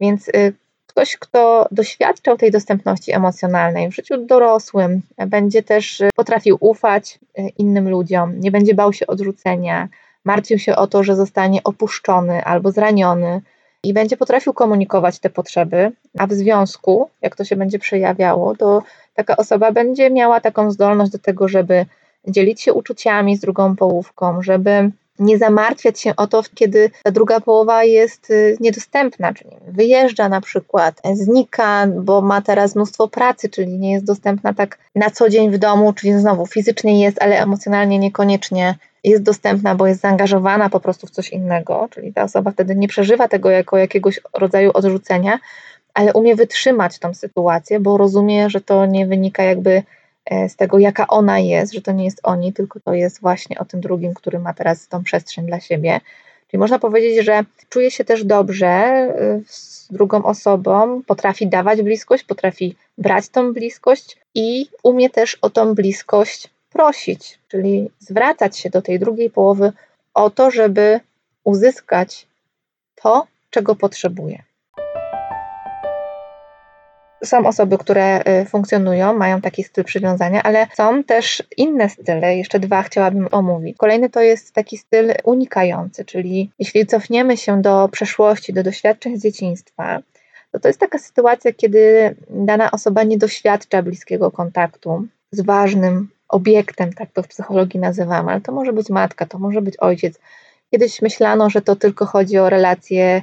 Więc 0.00 0.28
e, 0.28 0.52
Ktoś, 0.94 1.16
kto 1.16 1.66
doświadczał 1.70 2.36
tej 2.36 2.50
dostępności 2.50 3.12
emocjonalnej 3.12 3.90
w 3.90 3.94
życiu 3.94 4.26
dorosłym, 4.26 5.02
będzie 5.26 5.62
też 5.62 6.00
y, 6.00 6.10
potrafił 6.16 6.56
ufać 6.60 7.18
y, 7.38 7.48
innym 7.58 7.88
ludziom, 7.88 8.40
nie 8.40 8.50
będzie 8.50 8.74
bał 8.74 8.92
się 8.92 9.06
odrzucenia, 9.06 9.88
martwił 10.24 10.58
się 10.58 10.76
o 10.76 10.86
to, 10.86 11.02
że 11.02 11.16
zostanie 11.16 11.64
opuszczony 11.64 12.44
albo 12.44 12.70
zraniony 12.70 13.42
i 13.82 13.92
będzie 13.92 14.16
potrafił 14.16 14.52
komunikować 14.52 15.18
te 15.18 15.30
potrzeby, 15.30 15.92
a 16.18 16.26
w 16.26 16.32
związku, 16.32 17.10
jak 17.22 17.36
to 17.36 17.44
się 17.44 17.56
będzie 17.56 17.78
przejawiało, 17.78 18.56
to 18.56 18.82
taka 19.14 19.36
osoba 19.36 19.72
będzie 19.72 20.10
miała 20.10 20.40
taką 20.40 20.70
zdolność 20.70 21.12
do 21.12 21.18
tego, 21.18 21.48
żeby 21.48 21.86
dzielić 22.28 22.60
się 22.62 22.72
uczuciami 22.72 23.36
z 23.36 23.40
drugą 23.40 23.76
połówką, 23.76 24.42
żeby 24.42 24.90
nie 25.18 25.38
zamartwiać 25.38 26.00
się 26.00 26.16
o 26.16 26.26
to, 26.26 26.42
kiedy 26.54 26.90
ta 27.02 27.10
druga 27.10 27.40
połowa 27.40 27.84
jest 27.84 28.30
y, 28.30 28.56
niedostępna, 28.60 29.34
czyli 29.34 29.50
wyjeżdża 29.68 30.28
na 30.28 30.40
przykład, 30.40 31.00
znika, 31.12 31.86
bo 31.86 32.20
ma 32.20 32.42
teraz 32.42 32.76
mnóstwo 32.76 33.08
pracy, 33.08 33.48
czyli 33.48 33.78
nie 33.78 33.92
jest 33.92 34.04
dostępna 34.04 34.54
tak 34.54 34.78
na 34.94 35.10
co 35.10 35.28
dzień 35.28 35.50
w 35.50 35.58
domu, 35.58 35.92
czyli 35.92 36.12
znowu 36.12 36.46
fizycznie 36.46 37.02
jest, 37.02 37.22
ale 37.22 37.42
emocjonalnie 37.42 37.98
niekoniecznie 37.98 38.74
jest 39.04 39.22
dostępna, 39.22 39.74
bo 39.74 39.86
jest 39.86 40.00
zaangażowana 40.00 40.70
po 40.70 40.80
prostu 40.80 41.06
w 41.06 41.10
coś 41.10 41.30
innego, 41.30 41.88
czyli 41.90 42.12
ta 42.12 42.22
osoba 42.22 42.50
wtedy 42.50 42.76
nie 42.76 42.88
przeżywa 42.88 43.28
tego 43.28 43.50
jako 43.50 43.78
jakiegoś 43.78 44.20
rodzaju 44.34 44.70
odrzucenia, 44.74 45.38
ale 45.94 46.12
umie 46.12 46.36
wytrzymać 46.36 46.98
tą 46.98 47.14
sytuację, 47.14 47.80
bo 47.80 47.96
rozumie, 47.96 48.50
że 48.50 48.60
to 48.60 48.86
nie 48.86 49.06
wynika 49.06 49.42
jakby 49.42 49.82
z 50.30 50.56
tego, 50.56 50.78
jaka 50.78 51.06
ona 51.06 51.38
jest, 51.38 51.72
że 51.72 51.80
to 51.80 51.92
nie 51.92 52.04
jest 52.04 52.20
oni, 52.22 52.52
tylko 52.52 52.80
to 52.80 52.94
jest 52.94 53.20
właśnie 53.20 53.58
o 53.58 53.64
tym 53.64 53.80
drugim, 53.80 54.14
który 54.14 54.38
ma 54.38 54.54
teraz 54.54 54.88
tą 54.88 55.02
przestrzeń 55.02 55.46
dla 55.46 55.60
siebie. 55.60 56.00
Czyli 56.50 56.58
można 56.58 56.78
powiedzieć, 56.78 57.24
że 57.24 57.44
czuje 57.68 57.90
się 57.90 58.04
też 58.04 58.24
dobrze 58.24 58.66
e, 58.66 59.40
z 59.46 59.88
drugą 59.90 60.24
osobą, 60.24 61.02
potrafi 61.06 61.46
dawać 61.46 61.82
bliskość, 61.82 62.24
potrafi 62.24 62.76
brać 62.98 63.28
tą 63.28 63.52
bliskość 63.52 64.16
i 64.34 64.66
umie 64.82 65.10
też 65.10 65.34
o 65.34 65.50
tą 65.50 65.74
bliskość 65.74 66.48
prosić, 66.72 67.38
czyli 67.48 67.90
zwracać 67.98 68.58
się 68.58 68.70
do 68.70 68.82
tej 68.82 68.98
drugiej 68.98 69.30
połowy 69.30 69.72
o 70.14 70.30
to, 70.30 70.50
żeby 70.50 71.00
uzyskać 71.44 72.26
to, 72.94 73.26
czego 73.50 73.74
potrzebuje 73.74 74.42
są 77.24 77.46
osoby, 77.46 77.78
które 77.78 78.20
y, 78.42 78.44
funkcjonują, 78.44 79.14
mają 79.14 79.40
taki 79.40 79.64
styl 79.64 79.84
przywiązania, 79.84 80.42
ale 80.42 80.66
są 80.74 81.04
też 81.04 81.42
inne 81.56 81.88
style, 81.88 82.36
jeszcze 82.36 82.58
dwa 82.58 82.82
chciałabym 82.82 83.28
omówić. 83.30 83.76
Kolejny 83.76 84.10
to 84.10 84.20
jest 84.20 84.52
taki 84.52 84.78
styl 84.78 85.12
unikający, 85.24 86.04
czyli 86.04 86.50
jeśli 86.58 86.86
cofniemy 86.86 87.36
się 87.36 87.62
do 87.62 87.88
przeszłości, 87.92 88.52
do 88.52 88.62
doświadczeń 88.62 89.16
z 89.16 89.22
dzieciństwa, 89.22 90.00
to 90.54 90.60
to 90.60 90.68
jest 90.68 90.80
taka 90.80 90.98
sytuacja, 90.98 91.52
kiedy 91.52 92.14
dana 92.30 92.70
osoba 92.70 93.02
nie 93.02 93.18
doświadcza 93.18 93.82
bliskiego 93.82 94.30
kontaktu 94.30 95.06
z 95.32 95.40
ważnym 95.40 96.08
obiektem, 96.28 96.92
tak 96.92 97.12
to 97.12 97.22
w 97.22 97.28
psychologii 97.28 97.80
nazywamy, 97.80 98.32
ale 98.32 98.40
to 98.40 98.52
może 98.52 98.72
być 98.72 98.90
matka, 98.90 99.26
to 99.26 99.38
może 99.38 99.62
być 99.62 99.76
ojciec. 99.76 100.18
Kiedyś 100.70 101.02
myślano, 101.02 101.50
że 101.50 101.62
to 101.62 101.76
tylko 101.76 102.06
chodzi 102.06 102.38
o 102.38 102.50
relacje 102.50 103.22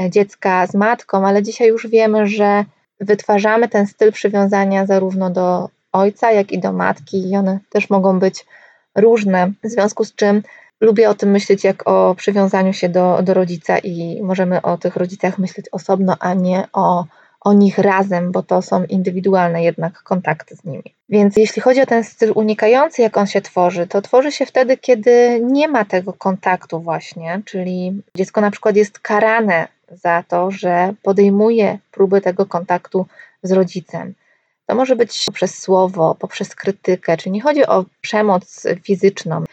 e, 0.00 0.10
dziecka 0.10 0.66
z 0.66 0.74
matką, 0.74 1.26
ale 1.26 1.42
dzisiaj 1.42 1.68
już 1.68 1.86
wiemy, 1.86 2.26
że 2.26 2.64
wytwarzamy 3.00 3.68
ten 3.68 3.86
styl 3.86 4.12
przywiązania 4.12 4.86
zarówno 4.86 5.30
do 5.30 5.68
ojca, 5.92 6.32
jak 6.32 6.52
i 6.52 6.58
do 6.58 6.72
matki, 6.72 7.30
i 7.30 7.36
one 7.36 7.58
też 7.70 7.90
mogą 7.90 8.18
być 8.18 8.46
różne, 8.94 9.52
w 9.64 9.68
związku 9.68 10.04
z 10.04 10.14
czym 10.14 10.42
lubię 10.80 11.10
o 11.10 11.14
tym 11.14 11.30
myśleć 11.30 11.64
jak 11.64 11.88
o 11.88 12.14
przywiązaniu 12.14 12.72
się 12.72 12.88
do, 12.88 13.22
do 13.22 13.34
rodzica 13.34 13.78
i 13.78 14.22
możemy 14.22 14.62
o 14.62 14.78
tych 14.78 14.96
rodzicach 14.96 15.38
myśleć 15.38 15.66
osobno, 15.72 16.16
a 16.20 16.34
nie 16.34 16.64
o, 16.72 17.04
o 17.40 17.52
nich 17.52 17.78
razem, 17.78 18.32
bo 18.32 18.42
to 18.42 18.62
są 18.62 18.84
indywidualne 18.84 19.62
jednak 19.62 20.02
kontakty 20.02 20.56
z 20.56 20.64
nimi. 20.64 20.94
Więc 21.08 21.36
jeśli 21.36 21.62
chodzi 21.62 21.80
o 21.80 21.86
ten 21.86 22.04
styl 22.04 22.32
unikający, 22.34 23.02
jak 23.02 23.16
on 23.16 23.26
się 23.26 23.40
tworzy, 23.40 23.86
to 23.86 24.02
tworzy 24.02 24.32
się 24.32 24.46
wtedy, 24.46 24.76
kiedy 24.76 25.40
nie 25.42 25.68
ma 25.68 25.84
tego 25.84 26.12
kontaktu 26.12 26.80
właśnie, 26.80 27.42
czyli 27.44 28.02
dziecko 28.16 28.40
na 28.40 28.50
przykład 28.50 28.76
jest 28.76 28.98
karane 28.98 29.68
za 29.90 30.24
to, 30.28 30.50
że 30.50 30.94
podejmuje 31.02 31.78
próby 31.90 32.20
tego 32.20 32.46
kontaktu 32.46 33.06
z 33.42 33.52
rodzicem. 33.52 34.14
To 34.66 34.74
może 34.74 34.96
być 34.96 35.24
poprzez 35.26 35.58
słowo, 35.58 36.14
poprzez 36.14 36.54
krytykę, 36.54 37.16
czyli 37.16 37.32
nie 37.32 37.42
chodzi 37.42 37.66
o 37.66 37.84
przemoc 38.00 38.66
fizyczną. 38.82 39.44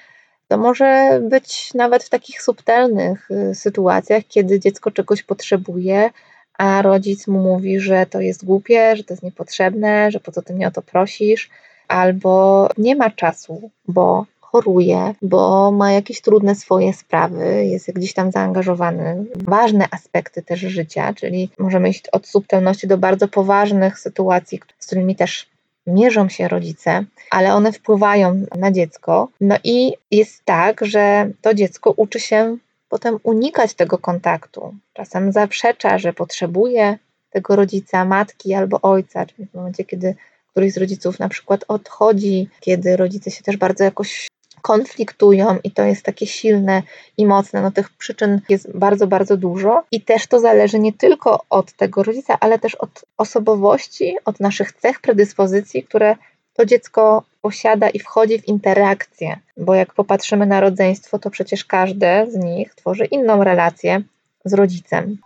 To 0.48 0.58
może 0.58 1.20
być 1.30 1.74
nawet 1.74 2.04
w 2.04 2.10
takich 2.10 2.42
subtelnych 2.42 3.32
y, 3.32 3.56
sytuacjach, 3.56 4.24
kiedy 4.28 4.60
dziecko 4.60 4.92
czegoś 4.92 5.24
potrzebuje, 5.24 6.10
a 6.58 6.82
rodzic 6.82 7.28
mu 7.28 7.40
mówi, 7.40 7.80
że 7.80 8.06
to 8.06 8.22
jest 8.22 8.46
głupie, 8.46 8.96
że 8.96 9.04
to 9.04 9.14
jest 9.14 9.24
niepotrzebne, 9.24 10.12
że 10.12 10.20
po 10.20 10.32
co 10.32 10.42
ty 10.42 10.54
mnie 10.54 10.68
o 10.68 10.72
to 10.72 10.82
prosisz, 10.82 11.50
albo 11.88 12.70
nie 12.78 12.96
ma 12.96 13.10
czasu, 13.10 13.72
bo 13.88 14.26
choruje, 14.56 15.14
bo 15.22 15.72
ma 15.72 15.92
jakieś 15.92 16.22
trudne 16.22 16.56
swoje 16.56 16.94
sprawy, 16.94 17.66
jest 17.66 17.92
gdzieś 17.92 18.14
tam 18.14 18.32
zaangażowany 18.32 19.26
w 19.36 19.44
ważne 19.44 19.88
aspekty 19.92 20.42
też 20.42 20.60
życia, 20.60 21.14
czyli 21.14 21.50
możemy 21.60 21.90
iść 21.90 22.10
od 22.12 22.28
subtelności 22.28 22.88
do 22.88 22.98
bardzo 22.98 23.28
poważnych 23.28 24.00
sytuacji, 24.00 24.60
z 24.80 24.86
którymi 24.86 25.16
też 25.16 25.50
mierzą 25.88 26.30
się 26.30 26.48
rodzice, 26.48 27.06
ale 27.32 27.54
one 27.54 27.72
wpływają 27.72 28.46
na 28.60 28.72
dziecko. 28.72 29.28
No 29.42 29.56
i 29.64 29.94
jest 30.12 30.46
tak, 30.46 30.86
że 30.86 31.30
to 31.42 31.54
dziecko 31.54 31.94
uczy 31.98 32.20
się 32.20 32.58
potem 32.90 33.20
unikać 33.24 33.74
tego 33.74 33.98
kontaktu. 33.98 34.76
Czasem 34.94 35.32
zaprzecza, 35.32 35.98
że 35.98 36.14
potrzebuje 36.14 36.98
tego 37.30 37.56
rodzica, 37.56 38.06
matki 38.06 38.54
albo 38.54 38.82
ojca, 38.82 39.26
czyli 39.26 39.48
w 39.48 39.54
momencie, 39.54 39.84
kiedy 39.84 40.16
któryś 40.52 40.74
z 40.74 40.78
rodziców 40.78 41.20
na 41.20 41.30
przykład 41.30 41.66
odchodzi, 41.68 42.50
kiedy 42.60 42.98
rodzice 42.98 43.32
się 43.32 43.44
też 43.44 43.58
bardzo 43.58 43.84
jakoś 43.84 44.28
konfliktują 44.66 45.58
i 45.64 45.72
to 45.72 45.84
jest 45.84 46.04
takie 46.04 46.28
silne 46.28 46.82
i 47.18 47.26
mocne. 47.26 47.62
No 47.62 47.72
tych 47.72 47.90
przyczyn 47.90 48.42
jest 48.50 48.78
bardzo, 48.78 49.08
bardzo 49.08 49.38
dużo 49.38 49.84
i 49.92 50.02
też 50.02 50.28
to 50.28 50.40
zależy 50.40 50.80
nie 50.80 50.94
tylko 50.94 51.46
od 51.50 51.74
tego 51.74 52.04
rodzica, 52.04 52.38
ale 52.40 52.60
też 52.60 52.76
od 52.76 53.06
osobowości, 53.18 54.16
od 54.26 54.40
naszych 54.40 54.72
cech, 54.72 55.00
predyspozycji, 55.02 55.84
które 55.84 56.16
to 56.54 56.66
dziecko 56.66 57.24
posiada 57.42 57.90
i 57.90 58.00
wchodzi 58.00 58.40
w 58.40 58.48
interakcję, 58.48 59.40
bo 59.58 59.76
jak 59.76 59.94
popatrzymy 59.94 60.46
na 60.46 60.60
rodzeństwo, 60.60 61.20
to 61.20 61.30
przecież 61.30 61.66
każde 61.66 62.28
z 62.32 62.36
nich 62.36 62.76
tworzy 62.76 63.06
inną 63.06 63.44
relację 63.44 64.02
z 64.46 64.54
rodzicem. 64.54 65.18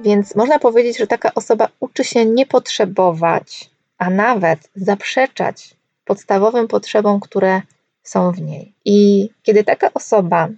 Więc 0.00 0.34
można 0.34 0.58
powiedzieć, 0.58 0.98
że 0.98 1.06
taka 1.06 1.34
osoba 1.34 1.68
uczy 1.80 2.04
się 2.04 2.24
nie 2.26 2.46
potrzebować, 2.46 3.70
a 3.98 4.10
nawet 4.10 4.58
zaprzeczać 4.74 5.76
podstawowym 6.06 6.68
potrzebom, 6.68 7.20
które 7.20 7.62
są 8.02 8.32
w 8.32 8.40
niej. 8.40 8.72
I 8.84 9.28
kiedy 9.42 9.64
taka 9.64 9.90
osoba 9.94 10.48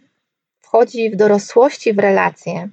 wchodzi 0.60 1.10
w 1.10 1.16
dorosłości 1.16 1.92
w 1.92 1.98
relacje, 1.98 2.68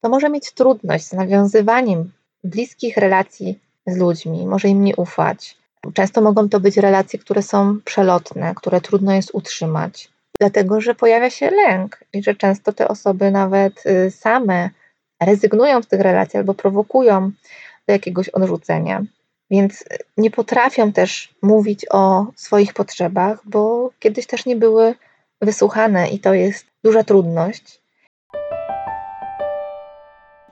to 0.00 0.08
może 0.08 0.30
mieć 0.30 0.52
trudność 0.52 1.04
z 1.04 1.12
nawiązywaniem 1.12 2.12
bliskich 2.44 2.96
relacji 2.96 3.58
z 3.86 3.96
ludźmi, 3.96 4.46
może 4.46 4.68
im 4.68 4.84
nie 4.84 4.96
ufać. 4.96 5.56
Często 5.94 6.20
mogą 6.20 6.48
to 6.48 6.60
być 6.60 6.76
relacje, 6.76 7.18
które 7.18 7.42
są 7.42 7.80
przelotne, 7.84 8.54
które 8.54 8.80
trudno 8.80 9.12
jest 9.14 9.30
utrzymać, 9.32 10.08
dlatego 10.40 10.80
że 10.80 10.94
pojawia 10.94 11.30
się 11.30 11.50
lęk 11.50 12.04
i 12.12 12.22
że 12.22 12.34
często 12.34 12.72
te 12.72 12.88
osoby 12.88 13.30
nawet 13.30 13.86
y, 13.86 14.10
same 14.10 14.70
rezygnują 15.20 15.82
z 15.82 15.86
tych 15.86 16.00
relacji 16.00 16.38
albo 16.38 16.54
prowokują 16.54 17.30
do 17.86 17.92
jakiegoś 17.92 18.28
odrzucenia. 18.28 19.04
Więc 19.50 19.84
nie 20.16 20.30
potrafią 20.30 20.92
też 20.92 21.34
mówić 21.42 21.86
o 21.90 22.26
swoich 22.36 22.74
potrzebach, 22.74 23.40
bo 23.44 23.90
kiedyś 23.98 24.26
też 24.26 24.46
nie 24.46 24.56
były 24.56 24.94
wysłuchane 25.40 26.08
i 26.08 26.18
to 26.18 26.34
jest 26.34 26.66
duża 26.84 27.04
trudność. 27.04 27.80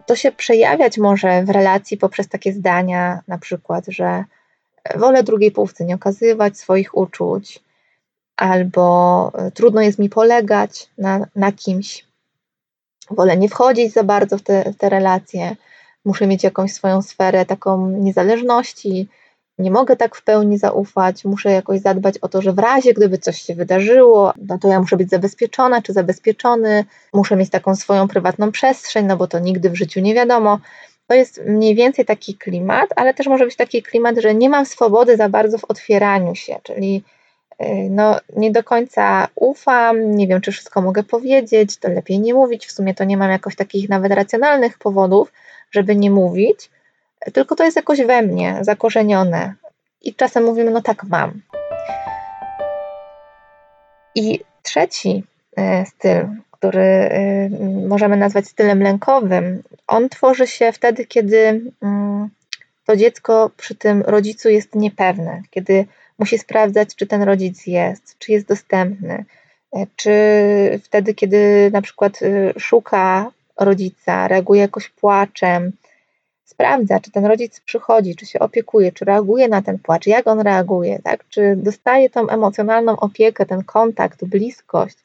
To 0.06 0.16
się 0.16 0.32
przejawiać 0.32 0.98
może 0.98 1.44
w 1.44 1.50
relacji 1.50 1.96
poprzez 1.96 2.28
takie 2.28 2.52
zdania, 2.52 3.20
na 3.28 3.38
przykład, 3.38 3.84
że 3.88 4.24
wolę 4.96 5.22
drugiej 5.22 5.50
półce 5.50 5.84
nie 5.84 5.94
okazywać 5.94 6.58
swoich 6.58 6.96
uczuć, 6.96 7.62
albo 8.36 9.32
trudno 9.54 9.80
jest 9.80 9.98
mi 9.98 10.08
polegać 10.08 10.90
na, 10.98 11.26
na 11.36 11.52
kimś, 11.52 12.06
wolę 13.10 13.36
nie 13.36 13.48
wchodzić 13.48 13.92
za 13.92 14.04
bardzo 14.04 14.38
w 14.38 14.42
te, 14.42 14.72
w 14.72 14.76
te 14.76 14.88
relacje, 14.88 15.56
muszę 16.04 16.26
mieć 16.26 16.44
jakąś 16.44 16.72
swoją 16.72 17.02
sferę 17.02 17.46
taką 17.46 17.90
niezależności, 17.90 19.08
nie 19.58 19.70
mogę 19.70 19.96
tak 19.96 20.16
w 20.16 20.24
pełni 20.24 20.58
zaufać, 20.58 21.24
muszę 21.24 21.50
jakoś 21.50 21.80
zadbać 21.80 22.18
o 22.18 22.28
to, 22.28 22.42
że 22.42 22.52
w 22.52 22.58
razie 22.58 22.94
gdyby 22.94 23.18
coś 23.18 23.42
się 23.42 23.54
wydarzyło, 23.54 24.32
no 24.48 24.58
to 24.58 24.68
ja 24.68 24.80
muszę 24.80 24.96
być 24.96 25.10
zabezpieczona 25.10 25.82
czy 25.82 25.92
zabezpieczony, 25.92 26.84
muszę 27.14 27.36
mieć 27.36 27.50
taką 27.50 27.76
swoją 27.76 28.08
prywatną 28.08 28.52
przestrzeń, 28.52 29.06
no 29.06 29.16
bo 29.16 29.26
to 29.26 29.38
nigdy 29.38 29.70
w 29.70 29.76
życiu 29.76 30.00
nie 30.00 30.14
wiadomo. 30.14 30.58
To 31.06 31.14
jest 31.14 31.40
mniej 31.46 31.74
więcej 31.74 32.04
taki 32.04 32.34
klimat, 32.34 32.90
ale 32.96 33.14
też 33.14 33.26
może 33.26 33.44
być 33.44 33.56
taki 33.56 33.82
klimat, 33.82 34.18
że 34.18 34.34
nie 34.34 34.48
mam 34.48 34.66
swobody 34.66 35.16
za 35.16 35.28
bardzo 35.28 35.58
w 35.58 35.64
otwieraniu 35.64 36.34
się, 36.34 36.60
czyli 36.62 37.04
y, 37.62 37.64
no, 37.90 38.20
nie 38.36 38.50
do 38.50 38.64
końca 38.64 39.28
ufam, 39.34 40.16
nie 40.16 40.28
wiem, 40.28 40.40
czy 40.40 40.52
wszystko 40.52 40.82
mogę 40.82 41.02
powiedzieć, 41.02 41.76
to 41.76 41.88
lepiej 41.88 42.20
nie 42.20 42.34
mówić. 42.34 42.66
W 42.66 42.72
sumie 42.72 42.94
to 42.94 43.04
nie 43.04 43.16
mam 43.16 43.30
jakoś 43.30 43.56
takich 43.56 43.88
nawet 43.88 44.12
racjonalnych 44.12 44.78
powodów, 44.78 45.32
żeby 45.72 45.96
nie 45.96 46.10
mówić, 46.10 46.70
tylko 47.32 47.56
to 47.56 47.64
jest 47.64 47.76
jakoś 47.76 48.02
we 48.02 48.22
mnie 48.22 48.58
zakorzenione. 48.60 49.54
I 50.02 50.14
czasem 50.14 50.44
mówimy, 50.44 50.70
no 50.70 50.82
tak 50.82 51.04
mam. 51.04 51.42
I 54.14 54.40
trzeci 54.62 55.24
e, 55.56 55.86
styl, 55.86 56.26
który 56.50 56.80
e, 56.80 57.48
możemy 57.88 58.16
nazwać 58.16 58.46
stylem 58.46 58.82
lękowym, 58.82 59.62
on 59.86 60.08
tworzy 60.08 60.46
się 60.46 60.72
wtedy, 60.72 61.06
kiedy 61.06 61.60
mm, 61.82 62.28
to 62.84 62.96
dziecko 62.96 63.50
przy 63.56 63.74
tym 63.74 64.02
rodzicu 64.02 64.48
jest 64.48 64.74
niepewne, 64.74 65.42
kiedy 65.50 65.86
musi 66.18 66.38
sprawdzać, 66.38 66.94
czy 66.96 67.06
ten 67.06 67.22
rodzic 67.22 67.66
jest, 67.66 68.18
czy 68.18 68.32
jest 68.32 68.46
dostępny, 68.46 69.24
e, 69.76 69.86
czy 69.96 70.12
wtedy, 70.84 71.14
kiedy 71.14 71.70
na 71.72 71.82
przykład 71.82 72.20
szuka 72.58 73.30
rodzica, 73.60 74.28
reaguje 74.28 74.60
jakoś 74.60 74.88
płaczem, 74.88 75.72
sprawdza, 76.44 77.00
czy 77.00 77.10
ten 77.10 77.26
rodzic 77.26 77.60
przychodzi, 77.60 78.16
czy 78.16 78.26
się 78.26 78.38
opiekuje, 78.38 78.92
czy 78.92 79.04
reaguje 79.04 79.48
na 79.48 79.62
ten 79.62 79.78
płacz, 79.78 80.06
jak 80.06 80.26
on 80.26 80.40
reaguje, 80.40 80.98
tak? 81.04 81.28
czy 81.28 81.56
dostaje 81.56 82.10
tą 82.10 82.28
emocjonalną 82.28 82.96
opiekę, 82.96 83.46
ten 83.46 83.64
kontakt, 83.64 84.24
bliskość, 84.24 84.96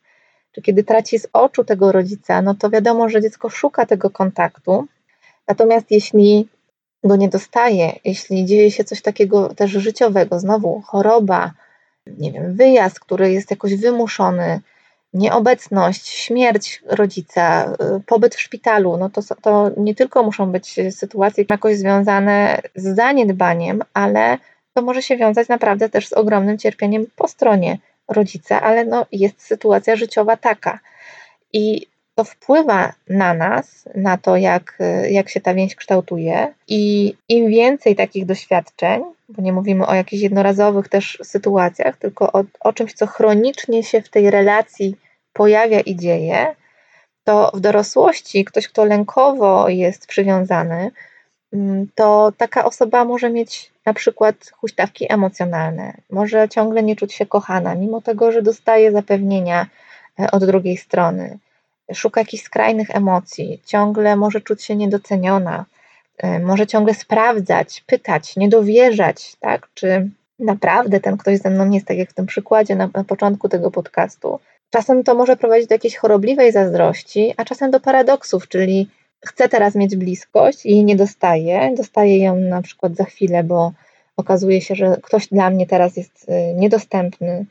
czy 0.52 0.62
kiedy 0.62 0.84
traci 0.84 1.20
z 1.20 1.28
oczu 1.34 1.64
tego 1.64 1.92
rodzica, 1.92 2.42
no 2.42 2.56
to 2.56 2.70
wiadomo, 2.70 3.10
że 3.10 3.22
dziecko 3.22 3.50
szuka 3.50 3.86
tego 3.86 4.10
kontaktu. 4.10 4.88
Natomiast 5.48 5.92
jeśli 5.92 6.48
go 7.04 7.16
nie 7.16 7.30
dostaje, 7.30 8.00
jeśli 8.06 8.46
dzieje 8.46 8.72
się 8.72 8.84
coś 8.84 9.02
takiego 9.02 9.54
też 9.54 9.72
życiowego, 9.72 10.40
znowu 10.40 10.82
choroba, 10.82 11.52
nie 12.08 12.32
wiem, 12.32 12.56
wyjazd, 12.56 13.00
który 13.00 13.32
jest 13.32 13.52
jakoś 13.52 13.76
wymuszony, 13.76 14.62
nieobecność, 15.14 16.08
śmierć 16.08 16.84
rodzica, 16.86 17.74
y, 17.98 18.02
pobyt 18.06 18.36
w 18.36 18.42
szpitalu, 18.42 18.98
no 18.98 19.10
to, 19.10 19.22
to 19.42 19.72
nie 19.78 19.96
tylko 19.96 20.24
muszą 20.24 20.52
być 20.52 20.76
sytuacje 20.92 21.46
jakoś 21.50 21.78
związane 21.78 22.62
z 22.76 22.96
zaniedbaniem, 22.96 23.82
ale 23.94 24.38
to 24.74 24.82
może 24.82 25.02
się 25.02 25.18
wiązać 25.18 25.48
naprawdę 25.48 25.90
też 25.90 26.08
z 26.08 26.14
ogromnym 26.14 26.58
cierpieniem 26.58 27.06
po 27.16 27.28
stronie 27.28 27.78
rodzica, 28.08 28.62
ale 28.62 28.86
no 28.86 29.06
jest 29.12 29.42
sytuacja 29.42 29.96
życiowa 29.96 30.38
taka. 30.38 30.80
I 31.54 31.88
to 32.18 32.24
wpływa 32.24 32.94
na 33.10 33.34
nas, 33.34 33.90
na 33.96 34.18
to, 34.18 34.38
jak, 34.38 34.80
jak 35.10 35.30
się 35.30 35.42
ta 35.42 35.54
więź 35.54 35.76
kształtuje, 35.76 36.54
i 36.68 37.14
im 37.30 37.50
więcej 37.50 37.96
takich 37.96 38.26
doświadczeń, 38.26 39.04
bo 39.30 39.42
nie 39.42 39.54
mówimy 39.54 39.88
o 39.88 39.96
jakichś 39.96 40.24
jednorazowych 40.24 40.90
też 40.90 41.18
sytuacjach, 41.24 41.98
tylko 41.98 42.32
o, 42.32 42.44
o 42.60 42.74
czymś, 42.74 42.94
co 42.94 43.08
chronicznie 43.08 43.84
się 43.84 44.02
w 44.02 44.10
tej 44.10 44.32
relacji 44.32 44.96
pojawia 45.34 45.80
i 45.80 45.96
dzieje, 45.96 46.56
to 47.24 47.52
w 47.54 47.60
dorosłości 47.60 48.46
ktoś, 48.46 48.68
kto 48.68 48.86
lękowo 48.86 49.70
jest 49.70 50.08
przywiązany, 50.08 50.92
mm, 51.54 51.88
to 51.96 52.32
taka 52.38 52.66
osoba 52.66 53.06
może 53.06 53.30
mieć 53.30 53.72
na 53.86 53.94
przykład 53.94 54.36
huśtawki 54.52 55.14
emocjonalne, 55.14 55.94
może 56.10 56.50
ciągle 56.50 56.84
nie 56.84 56.96
czuć 56.96 57.14
się 57.14 57.26
kochana, 57.26 57.76
mimo 57.76 58.02
tego, 58.02 58.32
że 58.32 58.42
dostaje 58.42 58.92
zapewnienia 58.92 59.66
e, 60.20 60.32
od 60.32 60.46
drugiej 60.46 60.78
strony, 60.78 61.38
szuka 61.94 62.22
jakichś 62.22 62.44
skrajnych 62.44 62.96
emocji, 62.96 63.62
ciągle 63.66 64.16
może 64.16 64.42
czuć 64.42 64.64
się 64.64 64.76
niedoceniona, 64.76 65.66
e, 66.18 66.40
może 66.40 66.68
ciągle 66.68 66.94
sprawdzać, 66.94 67.84
pytać, 67.88 68.36
nie 68.38 68.50
dowierzać, 68.50 69.36
tak, 69.40 69.68
czy 69.74 70.10
naprawdę 70.40 71.00
ten 71.00 71.18
ktoś 71.18 71.38
ze 71.38 71.50
mną 71.50 71.70
jest, 71.70 71.86
tak 71.86 71.98
jak 71.98 72.10
w 72.10 72.14
tym 72.14 72.26
przykładzie 72.26 72.76
na, 72.76 72.90
na 72.94 73.04
początku 73.04 73.50
tego 73.50 73.72
podcastu, 73.72 74.40
Czasem 74.70 75.04
to 75.04 75.16
może 75.16 75.38
prowadzić 75.38 75.68
do 75.68 75.76
jakiejś 75.76 75.96
chorobliwej 75.96 76.52
zazdrości, 76.52 77.34
a 77.38 77.46
czasem 77.46 77.72
do 77.72 77.80
paradoksów, 77.80 78.48
czyli 78.48 78.90
chcę 79.26 79.50
teraz 79.50 79.76
mieć 79.76 79.96
bliskość 79.96 80.66
i 80.66 80.70
jej 80.70 80.86
nie 80.86 80.96
dostaję. 80.96 81.74
Dostaję 81.78 82.18
ją 82.18 82.36
na 82.36 82.62
przykład 82.62 82.96
za 82.96 83.04
chwilę, 83.04 83.44
bo 83.44 83.72
okazuje 84.18 84.62
się, 84.62 84.76
że 84.76 84.98
ktoś 85.04 85.28
dla 85.28 85.50
mnie 85.50 85.68
teraz 85.68 85.98
jest 85.98 86.30
y, 86.30 86.54
niedostępny 86.56 87.46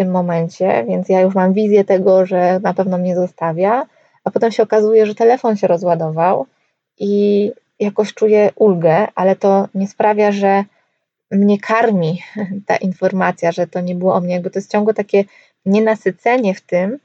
tym 0.00 0.10
momencie, 0.10 0.84
więc 0.88 1.08
ja 1.08 1.20
już 1.20 1.34
mam 1.34 1.52
wizję 1.52 1.84
tego, 1.84 2.26
że 2.26 2.60
na 2.62 2.74
pewno 2.74 2.98
mnie 2.98 3.16
zostawia, 3.16 3.86
a 4.24 4.30
potem 4.30 4.52
się 4.52 4.62
okazuje, 4.62 5.06
że 5.06 5.14
telefon 5.14 5.56
się 5.56 5.66
rozładował 5.66 6.46
i 6.98 7.52
jakoś 7.80 8.14
czuję 8.14 8.50
ulgę, 8.54 9.06
ale 9.14 9.36
to 9.36 9.68
nie 9.74 9.88
sprawia, 9.88 10.32
że 10.32 10.64
mnie 11.30 11.58
karmi 11.58 12.22
ta 12.68 12.76
informacja, 12.76 13.52
że 13.52 13.66
to 13.66 13.80
nie 13.80 13.94
było 13.94 14.14
o 14.14 14.20
mnie, 14.20 14.34
jakby 14.34 14.50
to 14.50 14.58
jest 14.58 14.72
ciągle 14.72 14.94
takie 14.94 15.24
nienasycenie 15.66 16.54
w 16.54 16.60
tym 16.60 16.98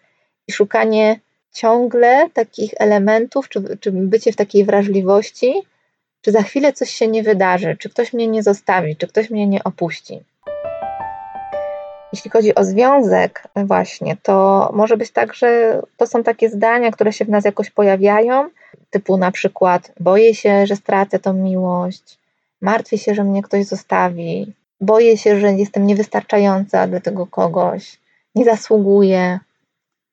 i 0.48 0.52
szukanie 0.52 1.20
ciągle 1.54 2.30
takich 2.34 2.74
elementów, 2.78 3.50
czy, 3.50 3.78
czy 3.78 3.92
bycie 3.92 4.32
w 4.32 4.36
takiej 4.36 4.66
wrażliwości, 4.66 5.54
czy 6.22 6.32
za 6.32 6.42
chwilę 6.42 6.74
coś 6.74 6.90
się 6.90 7.08
nie 7.08 7.24
wydarzy, 7.24 7.76
czy 7.80 7.90
ktoś 7.90 8.14
mnie 8.14 8.28
nie 8.28 8.44
zostawi, 8.44 8.96
czy 8.96 9.08
ktoś 9.08 9.30
mnie 9.30 9.48
nie 9.48 9.64
opuści. 9.64 10.24
Jeśli 12.16 12.32
chodzi 12.32 12.56
o 12.56 12.64
związek, 12.64 13.44
właśnie, 13.56 14.18
to 14.24 14.70
może 14.74 14.98
być 14.98 15.12
tak, 15.12 15.34
że 15.34 15.82
to 15.98 16.08
są 16.08 16.24
takie 16.24 16.50
zdania, 16.50 16.92
które 16.92 17.14
się 17.14 17.26
w 17.26 17.30
nas 17.30 17.46
jakoś 17.46 17.72
pojawiają, 17.72 18.50
typu 18.90 19.18
na 19.18 19.32
przykład 19.32 19.92
boję 20.00 20.36
się, 20.36 20.68
że 20.68 20.76
stracę 20.76 21.20
tą 21.20 21.34
miłość, 21.34 22.18
martwię 22.62 22.98
się, 22.98 23.16
że 23.16 23.24
mnie 23.24 23.42
ktoś 23.42 23.66
zostawi, 23.66 24.54
boję 24.82 25.18
się, 25.18 25.40
że 25.40 25.54
jestem 25.54 25.88
niewystarczająca 25.88 26.88
dla 26.88 27.00
tego 27.00 27.28
kogoś, 27.28 28.00
nie 28.36 28.46
zasługuje 28.46 29.40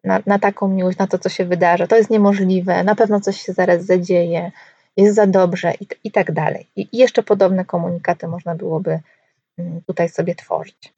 na, 0.05 0.21
na 0.27 0.38
taką 0.38 0.69
miłość, 0.69 0.99
na 0.99 1.07
to, 1.07 1.19
co 1.19 1.29
się 1.29 1.45
wydarzy. 1.45 1.88
To 1.88 1.97
jest 1.97 2.11
niemożliwe, 2.11 2.85
na 2.85 2.95
pewno 2.95 3.21
coś 3.21 3.41
się 3.41 3.53
zaraz 3.53 3.85
zadzieje, 3.85 4.53
jest 4.97 5.15
za 5.15 5.27
dobrze 5.27 5.73
i, 5.81 5.87
i 6.05 6.11
tak 6.11 6.33
dalej. 6.33 6.67
I, 6.77 6.88
I 6.93 6.99
jeszcze 6.99 7.23
podobne 7.23 7.65
komunikaty 7.65 8.29
można 8.29 8.55
byłoby 8.55 9.01
mm, 9.59 9.81
tutaj 9.87 10.09
sobie 10.09 10.35
tworzyć. 10.35 10.93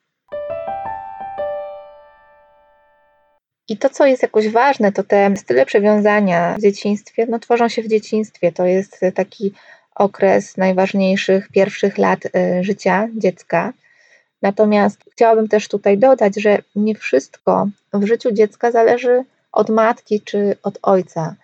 I 3.68 3.76
to, 3.76 3.90
co 3.90 4.06
jest 4.06 4.22
jakoś 4.22 4.48
ważne, 4.48 4.92
to 4.92 5.02
te 5.02 5.36
style 5.36 5.66
przywiązania 5.66 6.54
w 6.58 6.62
dzieciństwie, 6.62 7.26
no 7.28 7.38
tworzą 7.38 7.68
się 7.68 7.82
w 7.82 7.88
dzieciństwie. 7.88 8.52
To 8.52 8.66
jest 8.66 9.00
taki 9.14 9.52
okres 9.94 10.56
najważniejszych 10.56 11.48
pierwszych 11.48 11.98
lat 11.98 12.26
y, 12.26 12.30
życia 12.64 13.08
dziecka. 13.16 13.72
Natomiast 14.42 15.04
chciałabym 15.12 15.48
też 15.48 15.68
tutaj 15.68 15.98
dodać, 15.98 16.40
że 16.40 16.58
nie 16.76 16.94
wszystko 16.94 17.68
w 17.92 18.06
życiu 18.06 18.32
dziecka 18.32 18.70
zależy 18.70 19.24
od 19.52 19.70
matki 19.70 20.20
czy 20.20 20.56
od 20.62 20.78
ojca. 20.82 21.34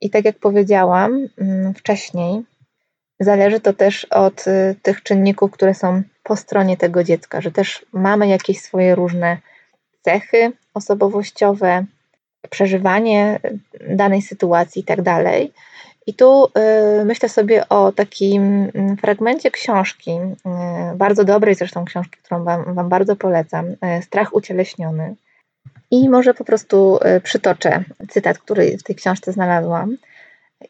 I 0.00 0.10
tak 0.10 0.24
jak 0.24 0.38
powiedziałam 0.38 1.28
mm, 1.38 1.74
wcześniej, 1.74 2.42
zależy 3.20 3.60
to 3.60 3.72
też 3.72 4.04
od 4.04 4.46
y, 4.46 4.76
tych 4.82 5.02
czynników, 5.02 5.50
które 5.50 5.74
są 5.74 6.02
po 6.22 6.36
stronie 6.36 6.76
tego 6.76 7.04
dziecka, 7.04 7.40
że 7.40 7.50
też 7.50 7.86
mamy 7.92 8.28
jakieś 8.28 8.60
swoje 8.60 8.94
różne 8.94 9.38
cechy 10.04 10.52
osobowościowe, 10.74 11.84
przeżywanie 12.50 13.40
danej 13.88 14.22
sytuacji 14.22 14.82
i 14.82 14.84
tak. 14.84 14.98
I 16.06 16.14
tu 16.14 16.46
y, 17.00 17.04
myślę 17.04 17.28
sobie 17.28 17.68
o 17.68 17.92
takim 17.92 18.70
mm, 18.74 18.96
fragmencie 18.96 19.50
książki, 19.50 20.10
y, 20.10 20.96
bardzo 20.96 21.24
dobrej 21.24 21.54
zresztą 21.54 21.84
książki, 21.84 22.18
którą 22.22 22.44
Wam, 22.44 22.74
wam 22.74 22.88
bardzo 22.88 23.16
polecam, 23.16 23.66
y, 23.66 23.76
Strach 24.02 24.34
ucieleśniony. 24.34 25.14
I 25.90 26.08
może 26.08 26.34
po 26.34 26.44
prostu 26.44 26.98
przytoczę 27.22 27.84
cytat, 28.08 28.38
który 28.38 28.78
w 28.78 28.82
tej 28.82 28.96
książce 28.96 29.32
znalazłam. 29.32 29.96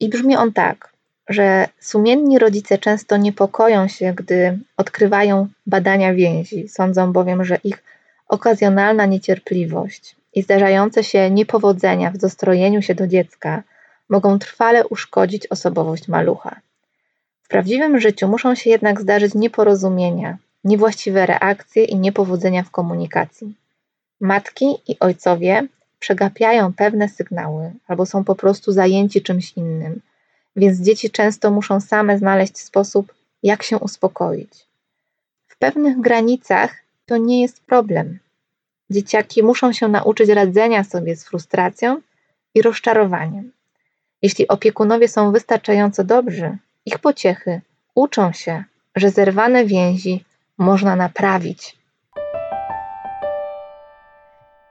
I 0.00 0.08
brzmi 0.08 0.36
on 0.36 0.52
tak, 0.52 0.92
że 1.28 1.68
sumienni 1.80 2.38
rodzice 2.38 2.78
często 2.78 3.16
niepokoją 3.16 3.88
się, 3.88 4.12
gdy 4.16 4.58
odkrywają 4.76 5.48
badania 5.66 6.14
więzi. 6.14 6.68
Sądzą 6.68 7.12
bowiem, 7.12 7.44
że 7.44 7.58
ich 7.64 7.82
okazjonalna 8.28 9.06
niecierpliwość 9.06 10.16
i 10.34 10.42
zdarzające 10.42 11.04
się 11.04 11.30
niepowodzenia 11.30 12.10
w 12.10 12.18
dostrojeniu 12.18 12.82
się 12.82 12.94
do 12.94 13.06
dziecka 13.06 13.62
mogą 14.08 14.38
trwale 14.38 14.86
uszkodzić 14.86 15.46
osobowość 15.46 16.08
malucha. 16.08 16.60
W 17.42 17.48
prawdziwym 17.48 18.00
życiu 18.00 18.28
muszą 18.28 18.54
się 18.54 18.70
jednak 18.70 19.00
zdarzyć 19.00 19.34
nieporozumienia, 19.34 20.38
niewłaściwe 20.64 21.26
reakcje 21.26 21.84
i 21.84 21.96
niepowodzenia 21.96 22.62
w 22.62 22.70
komunikacji. 22.70 23.54
Matki 24.20 24.66
i 24.88 24.98
ojcowie 25.00 25.66
przegapiają 25.98 26.72
pewne 26.72 27.08
sygnały 27.08 27.72
albo 27.86 28.06
są 28.06 28.24
po 28.24 28.34
prostu 28.34 28.72
zajęci 28.72 29.22
czymś 29.22 29.52
innym, 29.52 30.00
więc 30.56 30.80
dzieci 30.80 31.10
często 31.10 31.50
muszą 31.50 31.80
same 31.80 32.18
znaleźć 32.18 32.58
sposób, 32.58 33.14
jak 33.42 33.62
się 33.62 33.78
uspokoić. 33.78 34.66
W 35.46 35.58
pewnych 35.58 36.00
granicach 36.00 36.83
to 37.06 37.16
nie 37.16 37.42
jest 37.42 37.66
problem. 37.66 38.18
Dzieciaki 38.90 39.42
muszą 39.42 39.72
się 39.72 39.88
nauczyć 39.88 40.28
radzenia 40.28 40.84
sobie 40.84 41.16
z 41.16 41.24
frustracją 41.24 42.00
i 42.54 42.62
rozczarowaniem. 42.62 43.52
Jeśli 44.22 44.48
opiekunowie 44.48 45.08
są 45.08 45.32
wystarczająco 45.32 46.04
dobrzy, 46.04 46.56
ich 46.86 46.98
pociechy 46.98 47.60
uczą 47.94 48.32
się, 48.32 48.64
że 48.96 49.10
zerwane 49.10 49.64
więzi 49.64 50.24
można 50.58 50.96
naprawić. 50.96 51.76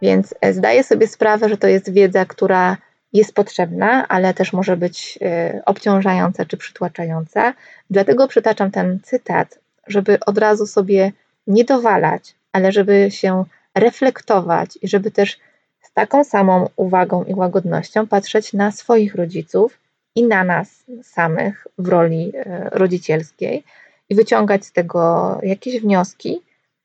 Więc 0.01 0.35
e, 0.41 0.53
zdaję 0.53 0.83
sobie 0.83 1.07
sprawę, 1.07 1.49
że 1.49 1.57
to 1.57 1.67
jest 1.67 1.93
wiedza, 1.93 2.25
która 2.25 2.77
jest 3.13 3.33
potrzebna, 3.33 4.07
ale 4.07 4.33
też 4.33 4.53
może 4.53 4.77
być 4.77 5.19
e, 5.21 5.61
obciążająca 5.65 6.45
czy 6.45 6.57
przytłaczająca. 6.57 7.53
Dlatego 7.89 8.27
przytaczam 8.27 8.71
ten 8.71 8.99
cytat, 9.03 9.59
żeby 9.87 10.19
od 10.19 10.37
razu 10.37 10.67
sobie 10.67 11.11
nie 11.47 11.63
dowalać, 11.63 12.35
ale 12.51 12.71
żeby 12.71 13.07
się 13.11 13.45
reflektować 13.75 14.79
i 14.81 14.87
żeby 14.87 15.11
też 15.11 15.39
z 15.81 15.93
taką 15.93 16.23
samą 16.23 16.69
uwagą 16.75 17.23
i 17.23 17.33
łagodnością 17.33 18.07
patrzeć 18.07 18.53
na 18.53 18.71
swoich 18.71 19.15
rodziców 19.15 19.79
i 20.15 20.23
na 20.23 20.43
nas 20.43 20.83
samych 21.03 21.67
w 21.77 21.87
roli 21.87 22.31
e, 22.35 22.69
rodzicielskiej 22.71 23.63
i 24.09 24.15
wyciągać 24.15 24.65
z 24.65 24.71
tego 24.71 25.37
jakieś 25.43 25.81
wnioski 25.81 26.41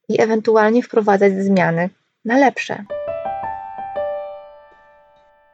i 0.09 0.23
ewentualnie 0.23 0.83
wprowadzać 0.83 1.33
zmiany 1.33 1.91
na 2.25 2.39
lepsze. 2.39 2.85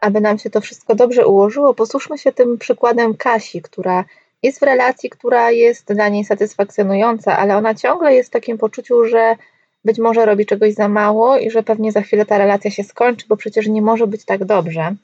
Aby 0.01 0.21
nam 0.21 0.39
się 0.39 0.51
to 0.51 0.61
wszystko 0.61 0.95
dobrze 0.95 1.27
ułożyło, 1.27 1.75
posłuchajmy 1.75 2.19
się 2.19 2.33
tym 2.33 2.59
przykładem 2.59 3.15
Kasi, 3.15 3.63
która 3.63 4.05
jest 4.45 4.61
w 4.61 4.63
relacji, 4.63 5.11
która 5.11 5.51
jest 5.51 5.93
dla 5.93 6.09
niej 6.09 6.25
satysfakcjonująca, 6.25 7.39
ale 7.39 7.57
ona 7.57 7.75
ciągle 7.75 8.15
jest 8.15 8.29
w 8.29 8.33
takim 8.33 8.59
poczuciu, 8.59 9.05
że 9.05 9.37
być 9.85 9.99
może 9.99 10.27
robi 10.27 10.47
czegoś 10.47 10.75
za 10.75 10.89
mało 10.89 11.39
i 11.39 11.51
że 11.51 11.63
pewnie 11.63 11.93
za 11.93 12.01
chwilę 12.01 12.27
ta 12.27 12.39
relacja 12.39 12.71
się 12.71 12.85
skończy, 12.85 13.27
bo 13.29 13.37
przecież 13.37 13.67
nie 13.67 13.83
może 13.83 14.07
być 14.07 14.25
tak 14.25 14.45
dobrze. 14.45 14.95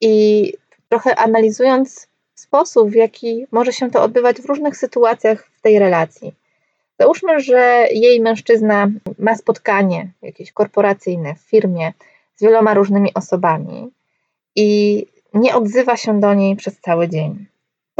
I 0.00 0.52
trochę 0.88 1.16
analizując 1.16 2.08
sposób, 2.34 2.90
w 2.90 2.94
jaki 2.94 3.46
może 3.52 3.72
się 3.72 3.90
to 3.90 4.02
odbywać 4.02 4.40
w 4.40 4.46
różnych 4.46 4.76
sytuacjach 4.76 5.50
w 5.52 5.60
tej 5.60 5.78
relacji. 5.78 6.34
Załóżmy, 7.00 7.40
że 7.40 7.86
jej 7.92 8.20
mężczyzna 8.20 8.88
ma 9.18 9.36
spotkanie 9.36 10.10
jakieś 10.22 10.52
korporacyjne 10.52 11.34
w 11.34 11.40
firmie 11.40 11.92
z 12.36 12.42
wieloma 12.42 12.74
różnymi 12.74 13.14
osobami 13.14 13.90
i 14.56 15.06
nie 15.34 15.54
odzywa 15.54 15.96
się 15.96 16.20
do 16.20 16.34
niej 16.34 16.56
przez 16.56 16.80
cały 16.80 17.08
dzień. 17.08 17.49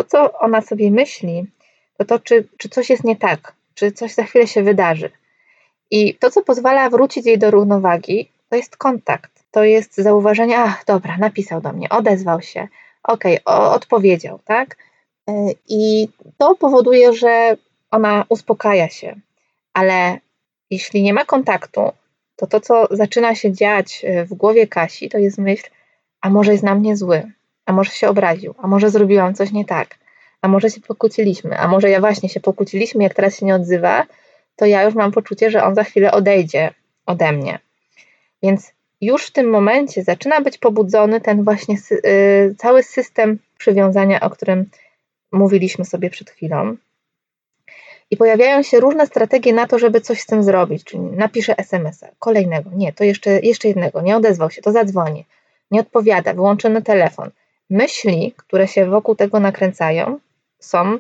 To, 0.01 0.05
co 0.05 0.39
ona 0.39 0.61
sobie 0.61 0.91
myśli, 0.91 1.47
to 1.99 2.05
to, 2.05 2.19
czy, 2.19 2.49
czy 2.59 2.69
coś 2.69 2.91
jest 2.91 3.05
nie 3.05 3.17
tak, 3.17 3.53
czy 3.75 3.93
coś 3.93 4.15
za 4.15 4.25
chwilę 4.25 4.47
się 4.47 4.63
wydarzy. 4.63 5.11
I 5.91 6.15
to, 6.15 6.31
co 6.31 6.43
pozwala 6.43 6.91
wrócić 6.91 7.27
jej 7.27 7.39
do 7.39 7.51
równowagi, 7.51 8.31
to 8.49 8.57
jest 8.57 8.77
kontakt. 8.77 9.31
To 9.51 9.65
jest 9.65 9.97
zauważenie, 9.97 10.59
ach, 10.59 10.85
dobra, 10.87 11.17
napisał 11.19 11.61
do 11.61 11.73
mnie, 11.73 11.89
odezwał 11.89 12.43
się, 12.43 12.69
okej, 13.03 13.45
okay, 13.45 13.71
odpowiedział, 13.71 14.41
tak? 14.45 14.77
E, 15.29 15.33
I 15.69 16.09
to 16.39 16.55
powoduje, 16.55 17.13
że 17.13 17.57
ona 17.91 18.25
uspokaja 18.29 18.89
się. 18.89 19.21
Ale 19.73 20.19
jeśli 20.71 21.03
nie 21.03 21.15
ma 21.15 21.25
kontaktu, 21.25 21.93
to 22.37 22.47
to, 22.47 22.61
co 22.61 22.87
zaczyna 22.91 23.35
się 23.35 23.53
dziać 23.53 24.03
e, 24.05 24.25
w 24.25 24.35
głowie 24.35 24.67
Kasi, 24.67 25.09
to 25.09 25.19
jest 25.19 25.39
myśl, 25.39 25.71
a 26.21 26.31
może 26.31 26.53
jest 26.53 26.65
na 26.65 26.75
mnie 26.75 26.97
zły, 26.97 27.33
a 27.71 27.73
może 27.73 27.91
się 27.91 28.09
obraził, 28.09 28.55
a 28.59 28.67
może 28.67 28.91
zrobiłam 28.91 29.35
coś 29.35 29.53
nie 29.53 29.65
tak, 29.65 29.99
a 30.43 30.49
może 30.49 30.71
się 30.71 30.81
pokłóciliśmy, 30.81 31.59
a 31.59 31.69
może 31.69 31.91
ja 31.91 32.01
właśnie 32.01 32.29
się 32.29 32.41
pokłóciliśmy, 32.41 33.03
jak 33.03 33.15
teraz 33.15 33.39
się 33.39 33.47
nie 33.47 33.55
odzywa, 33.55 34.07
to 34.57 34.67
ja 34.67 34.83
już 34.83 34.95
mam 34.95 35.13
poczucie, 35.13 35.51
że 35.51 35.65
on 35.65 35.75
za 35.75 35.85
chwilę 35.85 36.13
odejdzie 36.13 36.71
ode 37.07 37.33
mnie. 37.33 37.59
Więc 38.43 38.73
już 39.01 39.27
w 39.27 39.33
tym 39.33 39.51
momencie 39.51 40.03
zaczyna 40.03 40.41
być 40.41 40.59
pobudzony 40.59 41.21
ten 41.21 41.45
właśnie 41.45 41.77
y, 42.07 42.55
cały 42.59 42.83
system 42.83 43.39
przywiązania, 43.59 44.21
o 44.21 44.31
którym 44.31 44.71
mówiliśmy 45.33 45.85
sobie 45.85 46.11
przed 46.11 46.31
chwilą. 46.31 46.77
I 48.11 48.17
pojawiają 48.17 48.63
się 48.63 48.81
różne 48.81 49.07
strategie 49.07 49.53
na 49.53 49.67
to, 49.67 49.79
żeby 49.79 50.01
coś 50.01 50.21
z 50.21 50.27
tym 50.27 50.43
zrobić. 50.43 50.85
Czyli 50.85 51.03
napiszę 51.03 51.59
SMS-a, 51.59 52.09
kolejnego, 52.19 52.71
nie, 52.75 52.93
to 52.93 53.05
jeszcze, 53.05 53.41
jeszcze 53.41 53.69
jednego, 53.69 54.01
nie 54.01 54.17
odezwał 54.17 54.51
się, 54.51 54.63
to 54.63 54.73
zadzwoni, 54.73 55.27
nie 55.71 55.81
odpowiada, 55.81 56.35
wyłączony 56.35 56.83
telefon. 56.83 57.31
Myśli, 57.71 58.35
które 58.37 58.69
się 58.69 58.87
wokół 58.87 59.15
tego 59.15 59.41
nakręcają, 59.41 60.19
są 60.59 60.99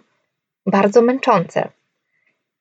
bardzo 0.66 1.02
męczące. 1.02 1.68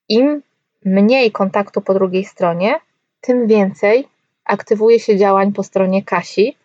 Im 0.09 0.41
mniej 0.85 1.31
kontaktu 1.31 1.81
po 1.81 1.93
drugiej 1.93 2.25
stronie, 2.25 2.79
tym 3.21 3.47
więcej 3.47 4.07
aktywuje 4.45 4.99
się 4.99 5.17
działań 5.17 5.53
po 5.53 5.63
stronie 5.63 6.03
Kasi, 6.03 6.55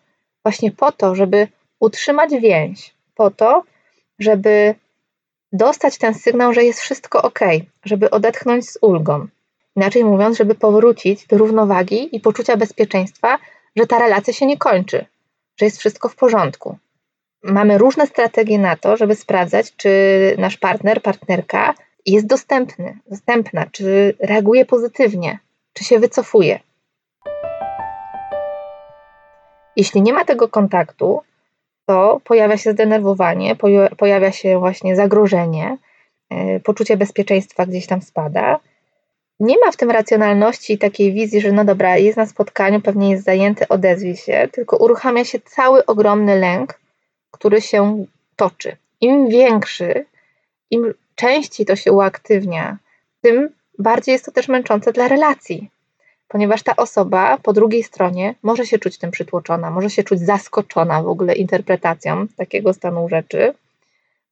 właśnie 0.43 0.71
po 0.71 0.91
to, 0.91 1.15
żeby 1.15 1.47
utrzymać 1.79 2.31
więź, 2.41 2.93
po 3.15 3.31
to, 3.31 3.63
żeby 4.19 4.75
dostać 5.51 5.97
ten 5.97 6.13
sygnał, 6.13 6.53
że 6.53 6.63
jest 6.63 6.79
wszystko 6.79 7.21
ok, 7.21 7.39
żeby 7.83 8.09
odetchnąć 8.09 8.69
z 8.69 8.77
ulgą. 8.81 9.27
Inaczej 9.75 10.03
mówiąc, 10.03 10.37
żeby 10.37 10.55
powrócić 10.55 11.27
do 11.27 11.37
równowagi 11.37 12.15
i 12.15 12.19
poczucia 12.19 12.57
bezpieczeństwa, 12.57 13.37
że 13.75 13.87
ta 13.87 13.99
relacja 13.99 14.33
się 14.33 14.45
nie 14.45 14.57
kończy, 14.57 15.05
że 15.59 15.65
jest 15.65 15.79
wszystko 15.79 16.09
w 16.09 16.15
porządku. 16.15 16.77
Mamy 17.47 17.77
różne 17.77 18.07
strategie 18.07 18.59
na 18.59 18.75
to, 18.75 18.97
żeby 18.97 19.15
sprawdzać, 19.15 19.75
czy 19.75 19.89
nasz 20.37 20.57
partner, 20.57 21.01
partnerka 21.01 21.73
jest 22.05 22.27
dostępny, 22.27 22.97
dostępna, 23.09 23.65
czy 23.71 24.15
reaguje 24.19 24.65
pozytywnie, 24.65 25.39
czy 25.73 25.83
się 25.83 25.99
wycofuje. 25.99 26.59
Jeśli 29.75 30.01
nie 30.01 30.13
ma 30.13 30.25
tego 30.25 30.47
kontaktu, 30.47 31.21
to 31.85 32.21
pojawia 32.23 32.57
się 32.57 32.71
zdenerwowanie, 32.71 33.55
pojawia 33.97 34.31
się 34.31 34.59
właśnie 34.59 34.95
zagrożenie, 34.95 35.77
e, 36.29 36.59
poczucie 36.59 36.97
bezpieczeństwa 36.97 37.65
gdzieś 37.65 37.87
tam 37.87 38.01
spada. 38.01 38.59
Nie 39.39 39.55
ma 39.65 39.71
w 39.71 39.77
tym 39.77 39.91
racjonalności 39.91 40.73
i 40.73 40.77
takiej 40.77 41.13
wizji, 41.13 41.41
że 41.41 41.51
no 41.51 41.65
dobra, 41.65 41.97
jest 41.97 42.17
na 42.17 42.25
spotkaniu, 42.25 42.81
pewnie 42.81 43.11
jest 43.11 43.23
zajęty, 43.23 43.67
odezwij 43.67 44.15
się, 44.15 44.47
tylko 44.51 44.77
uruchamia 44.77 45.25
się 45.25 45.39
cały 45.39 45.85
ogromny 45.85 46.39
lęk, 46.39 46.79
który 47.35 47.61
się 47.61 48.05
toczy. 48.35 48.77
Im 49.01 49.29
większy, 49.29 50.05
im 50.71 50.93
częściej 51.15 51.65
to 51.65 51.75
się 51.75 51.91
uaktywnia, 51.91 52.77
tym 53.21 53.49
bardziej 53.79 54.13
jest 54.13 54.25
to 54.25 54.31
też 54.31 54.47
męczące 54.47 54.93
dla 54.93 55.07
relacji. 55.07 55.69
ponieważ 56.27 56.63
ta 56.63 56.75
osoba 56.75 57.37
po 57.37 57.53
drugiej 57.53 57.83
stronie 57.83 58.35
może 58.43 58.65
się 58.65 58.79
czuć 58.79 58.97
tym 58.97 59.11
przytłoczona, 59.11 59.71
może 59.71 59.89
się 59.89 60.03
czuć 60.03 60.19
zaskoczona 60.19 61.03
w 61.03 61.07
ogóle 61.07 61.35
interpretacją 61.35 62.27
takiego 62.27 62.73
stanu 62.73 63.09
rzeczy, 63.09 63.53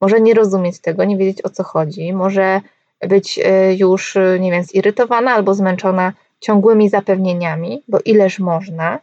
może 0.00 0.20
nie 0.20 0.34
rozumieć 0.34 0.78
tego, 0.78 1.04
nie 1.04 1.16
wiedzieć 1.16 1.44
o 1.44 1.50
co 1.50 1.62
chodzi, 1.64 2.12
może 2.12 2.60
być 3.08 3.38
y, 3.38 3.74
już, 3.76 4.16
y, 4.16 4.38
nie 4.40 4.50
wiem, 4.50 4.64
zirytowana 4.64 5.32
albo 5.32 5.54
zmęczona 5.54 6.12
ciągłymi 6.40 6.88
zapewnieniami, 6.88 7.82
bo 7.88 7.98
ileż 8.04 8.38
można. 8.38 8.98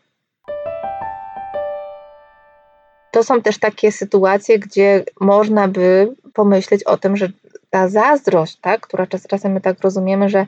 To 3.11 3.23
są 3.23 3.41
też 3.41 3.57
takie 3.57 3.91
sytuacje, 3.91 4.59
gdzie 4.59 5.03
można 5.19 5.67
by 5.67 6.13
pomyśleć 6.33 6.83
o 6.83 6.97
tym, 6.97 7.17
że 7.17 7.29
ta 7.69 7.87
zazdrość, 7.87 8.57
tak, 8.61 8.81
która 8.81 9.07
czas, 9.07 9.27
czasem 9.27 9.51
my 9.51 9.61
tak 9.61 9.81
rozumiemy, 9.81 10.29
że 10.29 10.39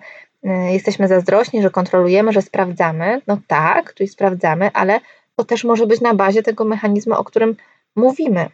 y, 0.45 0.49
jesteśmy 0.71 1.07
zazdrośni, 1.07 1.61
że 1.61 1.69
kontrolujemy, 1.69 2.33
że 2.33 2.41
sprawdzamy, 2.41 3.21
no 3.27 3.37
tak, 3.47 3.93
czyli 3.93 4.07
sprawdzamy, 4.07 4.69
ale 4.73 4.99
to 5.35 5.43
też 5.43 5.63
może 5.63 5.87
być 5.87 6.01
na 6.01 6.13
bazie 6.13 6.43
tego 6.43 6.65
mechanizmu, 6.65 7.13
o 7.13 7.23
którym 7.23 7.55
mówimy. 7.95 8.49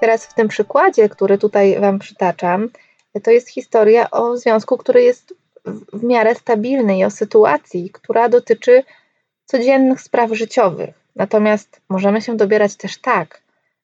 Teraz 0.00 0.26
w 0.26 0.34
tym 0.34 0.48
przykładzie, 0.48 1.08
który 1.08 1.38
tutaj 1.38 1.80
Wam 1.80 1.98
przytaczam, 1.98 2.68
to 3.22 3.30
jest 3.30 3.48
historia 3.48 4.10
o 4.10 4.36
związku, 4.36 4.76
który 4.76 5.02
jest 5.02 5.34
w 5.92 6.04
miarę 6.04 6.34
stabilny 6.34 6.98
i 6.98 7.04
o 7.04 7.10
sytuacji, 7.10 7.90
która 7.90 8.28
dotyczy 8.28 8.82
codziennych 9.44 10.00
spraw 10.00 10.32
życiowych. 10.32 10.99
Natomiast 11.16 11.80
możemy 11.88 12.22
się 12.22 12.36
dobierać 12.36 12.76
też 12.76 12.98
tak, 12.98 13.42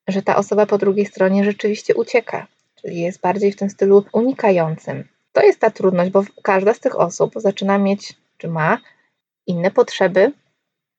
że 0.08 0.22
ta 0.22 0.36
osoba 0.36 0.66
po 0.66 0.78
drugiej 0.78 1.06
stronie 1.06 1.44
rzeczywiście 1.44 1.94
ucieka, 1.94 2.46
czyli 2.74 3.00
jest 3.00 3.20
bardziej 3.20 3.52
w 3.52 3.56
tym 3.56 3.70
stylu 3.70 4.04
unikającym. 4.12 5.08
To 5.32 5.42
jest 5.42 5.60
ta 5.60 5.70
trudność, 5.70 6.10
bo 6.10 6.24
każda 6.42 6.74
z 6.74 6.80
tych 6.80 7.00
osób 7.00 7.32
zaczyna 7.36 7.78
mieć, 7.78 8.14
czy 8.38 8.48
ma 8.48 8.78
inne 9.46 9.70
potrzeby, 9.70 10.32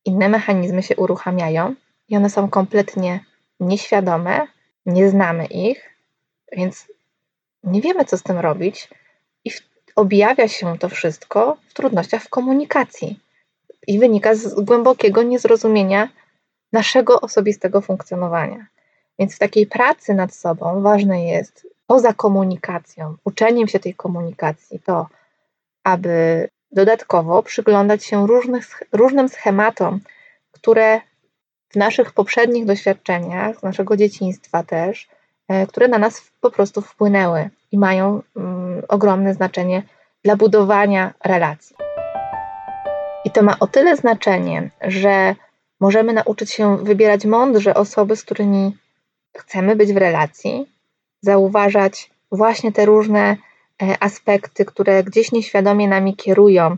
inne 0.04 0.28
mechanizmy 0.28 0.82
się 0.82 0.96
uruchamiają 0.96 1.74
i 2.08 2.16
one 2.16 2.30
są 2.30 2.48
kompletnie 2.48 3.24
nieświadome, 3.60 4.46
nie 4.86 5.10
znamy 5.10 5.46
ich, 5.46 5.90
więc 6.52 6.86
nie 7.64 7.80
wiemy, 7.80 8.04
co 8.04 8.18
z 8.18 8.22
tym 8.22 8.38
robić, 8.38 8.88
i 9.44 9.50
objawia 9.96 10.48
się 10.48 10.78
to 10.78 10.88
wszystko 10.88 11.56
w 11.68 11.74
trudnościach 11.74 12.22
w 12.22 12.28
komunikacji 12.28 13.20
i 13.88 13.98
wynika 13.98 14.34
z 14.34 14.54
głębokiego 14.54 15.22
niezrozumienia 15.22 16.08
naszego 16.72 17.20
osobistego 17.20 17.80
funkcjonowania. 17.80 18.66
Więc 19.18 19.34
w 19.34 19.38
takiej 19.38 19.66
pracy 19.66 20.14
nad 20.14 20.34
sobą 20.34 20.82
ważne 20.82 21.24
jest 21.24 21.66
poza 21.86 22.12
komunikacją, 22.12 23.16
uczeniem 23.24 23.68
się 23.68 23.80
tej 23.80 23.94
komunikacji, 23.94 24.80
to 24.80 25.06
aby 25.84 26.48
dodatkowo 26.72 27.42
przyglądać 27.42 28.04
się 28.04 28.26
różnych, 28.26 28.82
różnym 28.92 29.28
schematom, 29.28 30.00
które 30.52 31.00
w 31.68 31.76
naszych 31.76 32.12
poprzednich 32.12 32.64
doświadczeniach, 32.64 33.58
z 33.58 33.62
naszego 33.62 33.96
dzieciństwa 33.96 34.62
też, 34.62 35.08
e, 35.48 35.66
które 35.66 35.88
na 35.88 35.98
nas 35.98 36.30
po 36.40 36.50
prostu 36.50 36.80
wpłynęły 36.80 37.50
i 37.72 37.78
mają 37.78 38.22
mm, 38.36 38.82
ogromne 38.88 39.34
znaczenie 39.34 39.82
dla 40.24 40.36
budowania 40.36 41.14
relacji. 41.24 41.87
I 43.24 43.30
to 43.30 43.42
ma 43.42 43.58
o 43.60 43.66
tyle 43.66 43.96
znaczenie, 43.96 44.70
że 44.80 45.34
możemy 45.80 46.12
nauczyć 46.12 46.50
się 46.50 46.76
wybierać 46.76 47.24
mądrze 47.24 47.74
osoby, 47.74 48.16
z 48.16 48.24
którymi 48.24 48.76
chcemy 49.36 49.76
być 49.76 49.92
w 49.92 49.96
relacji, 49.96 50.66
zauważać 51.22 52.10
właśnie 52.32 52.72
te 52.72 52.84
różne 52.84 53.36
e, 53.82 53.96
aspekty, 54.02 54.64
które 54.64 55.04
gdzieś 55.04 55.32
nieświadomie 55.32 55.88
nami 55.88 56.16
kierują 56.16 56.76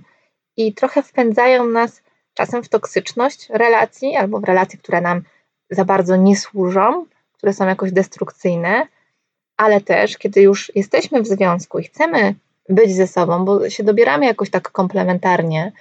i 0.57 0.74
trochę 0.74 1.03
wpędzają 1.03 1.66
nas 1.66 2.03
czasem 2.35 2.62
w 2.62 2.68
toksyczność 2.68 3.48
relacji 3.50 4.16
albo 4.16 4.40
w 4.40 4.44
relacje, 4.44 4.79
które 4.79 5.00
nam 5.00 5.22
za 5.70 5.85
bardzo 5.85 6.16
nie 6.16 6.37
służą, 6.37 7.07
które 7.33 7.53
są 7.53 7.66
jakoś 7.66 7.92
destrukcyjne, 7.92 8.87
ale 9.57 9.81
też 9.81 10.18
kiedy 10.18 10.42
już 10.42 10.72
jesteśmy 10.74 11.22
w 11.22 11.26
związku 11.26 11.79
i 11.79 11.85
chcemy 11.85 12.35
być 12.68 12.94
ze 12.94 13.07
sobą, 13.07 13.44
bo 13.44 13.70
się 13.70 13.85
dobieramy 13.85 14.26
jakoś 14.26 14.50
tak 14.50 14.70
komplementarnie 14.70 15.72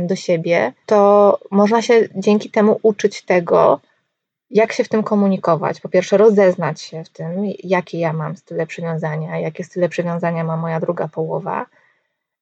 do 0.00 0.16
siebie, 0.16 0.72
to 0.86 1.38
można 1.50 1.82
się 1.82 2.08
dzięki 2.14 2.50
temu 2.50 2.78
uczyć 2.82 3.22
tego, 3.22 3.80
jak 4.50 4.72
się 4.72 4.84
w 4.84 4.88
tym 4.88 5.02
komunikować. 5.02 5.80
Po 5.80 5.88
pierwsze, 5.88 6.16
rozeznać 6.16 6.80
się 6.80 7.04
w 7.04 7.08
tym, 7.08 7.44
jakie 7.64 7.98
ja 7.98 8.12
mam 8.12 8.36
style 8.36 8.66
przywiązania, 8.66 9.38
jakie 9.38 9.64
style 9.64 9.88
przywiązania 9.88 10.44
ma 10.44 10.56
moja 10.56 10.80
druga 10.80 11.08
połowa, 11.08 11.66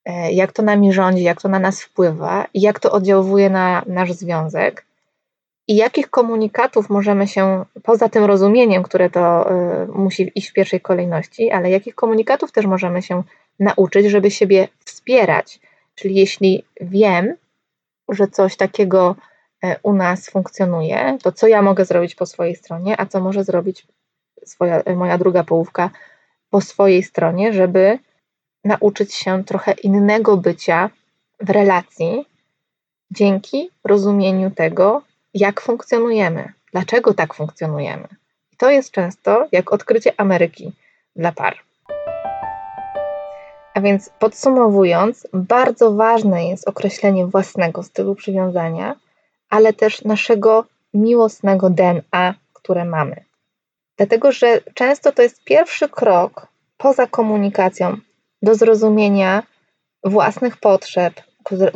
e, 0.05 0.31
jak 0.31 0.51
to 0.51 0.63
nami 0.63 0.93
rządzi, 0.93 1.23
jak 1.23 1.41
to 1.41 1.49
na 1.49 1.59
nas 1.59 1.81
wpływa 1.81 2.45
i 2.53 2.61
jak 2.61 2.79
to 2.79 2.91
oddziałuje 2.91 3.49
na 3.49 3.83
nasz 3.87 4.11
związek. 4.11 4.85
I 5.67 5.75
jakich 5.75 6.09
komunikatów 6.09 6.89
możemy 6.89 7.27
się, 7.27 7.65
poza 7.83 8.09
tym 8.09 8.25
rozumieniem, 8.25 8.83
które 8.83 9.09
to 9.09 9.51
y, 9.51 9.87
musi 9.87 10.31
iść 10.35 10.49
w 10.49 10.53
pierwszej 10.53 10.81
kolejności, 10.81 11.51
ale 11.51 11.69
jakich 11.69 11.95
komunikatów 11.95 12.51
też 12.51 12.65
możemy 12.65 13.01
się 13.01 13.23
nauczyć, 13.59 14.05
żeby 14.05 14.31
siebie 14.31 14.67
wspierać. 14.85 15.59
Czyli 15.95 16.15
jeśli 16.15 16.63
wiem, 16.81 17.35
że 18.09 18.27
coś 18.27 18.57
takiego 18.57 19.15
e, 19.63 19.79
u 19.83 19.93
nas 19.93 20.29
funkcjonuje, 20.29 21.17
to 21.23 21.31
co 21.31 21.47
ja 21.47 21.61
mogę 21.61 21.85
zrobić 21.85 22.15
po 22.15 22.25
swojej 22.25 22.55
stronie, 22.55 23.01
a 23.01 23.05
co 23.05 23.19
może 23.19 23.43
zrobić 23.43 23.87
swoja, 24.45 24.83
moja 24.95 25.17
druga 25.17 25.43
połówka 25.43 25.89
po 26.49 26.61
swojej 26.61 27.03
stronie, 27.03 27.53
żeby 27.53 27.99
nauczyć 28.63 29.13
się 29.13 29.43
trochę 29.43 29.71
innego 29.71 30.37
bycia 30.37 30.89
w 31.39 31.49
relacji 31.49 32.25
dzięki 33.11 33.69
rozumieniu 33.83 34.51
tego, 34.51 35.03
jak 35.33 35.61
funkcjonujemy, 35.61 36.53
dlaczego 36.71 37.13
tak 37.13 37.33
funkcjonujemy. 37.33 38.07
I 38.53 38.57
to 38.57 38.69
jest 38.69 38.91
często 38.91 39.47
jak 39.51 39.73
odkrycie 39.73 40.13
Ameryki 40.17 40.71
dla 41.15 41.31
par. 41.31 41.70
A 43.73 43.81
więc 43.81 44.09
podsumowując, 44.19 45.27
bardzo 45.33 45.91
ważne 45.93 46.47
jest 46.47 46.67
określenie 46.67 47.27
własnego 47.27 47.83
stylu 47.83 48.15
przywiązania, 48.15 48.95
ale 49.49 49.73
też 49.73 50.03
naszego 50.03 50.65
miłosnego 50.93 51.69
DNA, 51.69 52.33
które 52.53 52.85
mamy. 52.85 53.23
Dlatego, 53.97 54.31
że 54.31 54.61
często 54.73 55.11
to 55.11 55.21
jest 55.21 55.43
pierwszy 55.43 55.89
krok 55.89 56.47
poza 56.77 57.07
komunikacją 57.07 57.97
do 58.41 58.55
zrozumienia 58.55 59.43
własnych 60.03 60.57
potrzeb, 60.57 61.13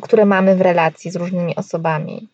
które 0.02 0.26
mamy 0.26 0.56
w 0.56 0.62
relacji 0.62 1.12
z 1.12 1.16
różnymi 1.16 1.56
osobami. 1.56 2.30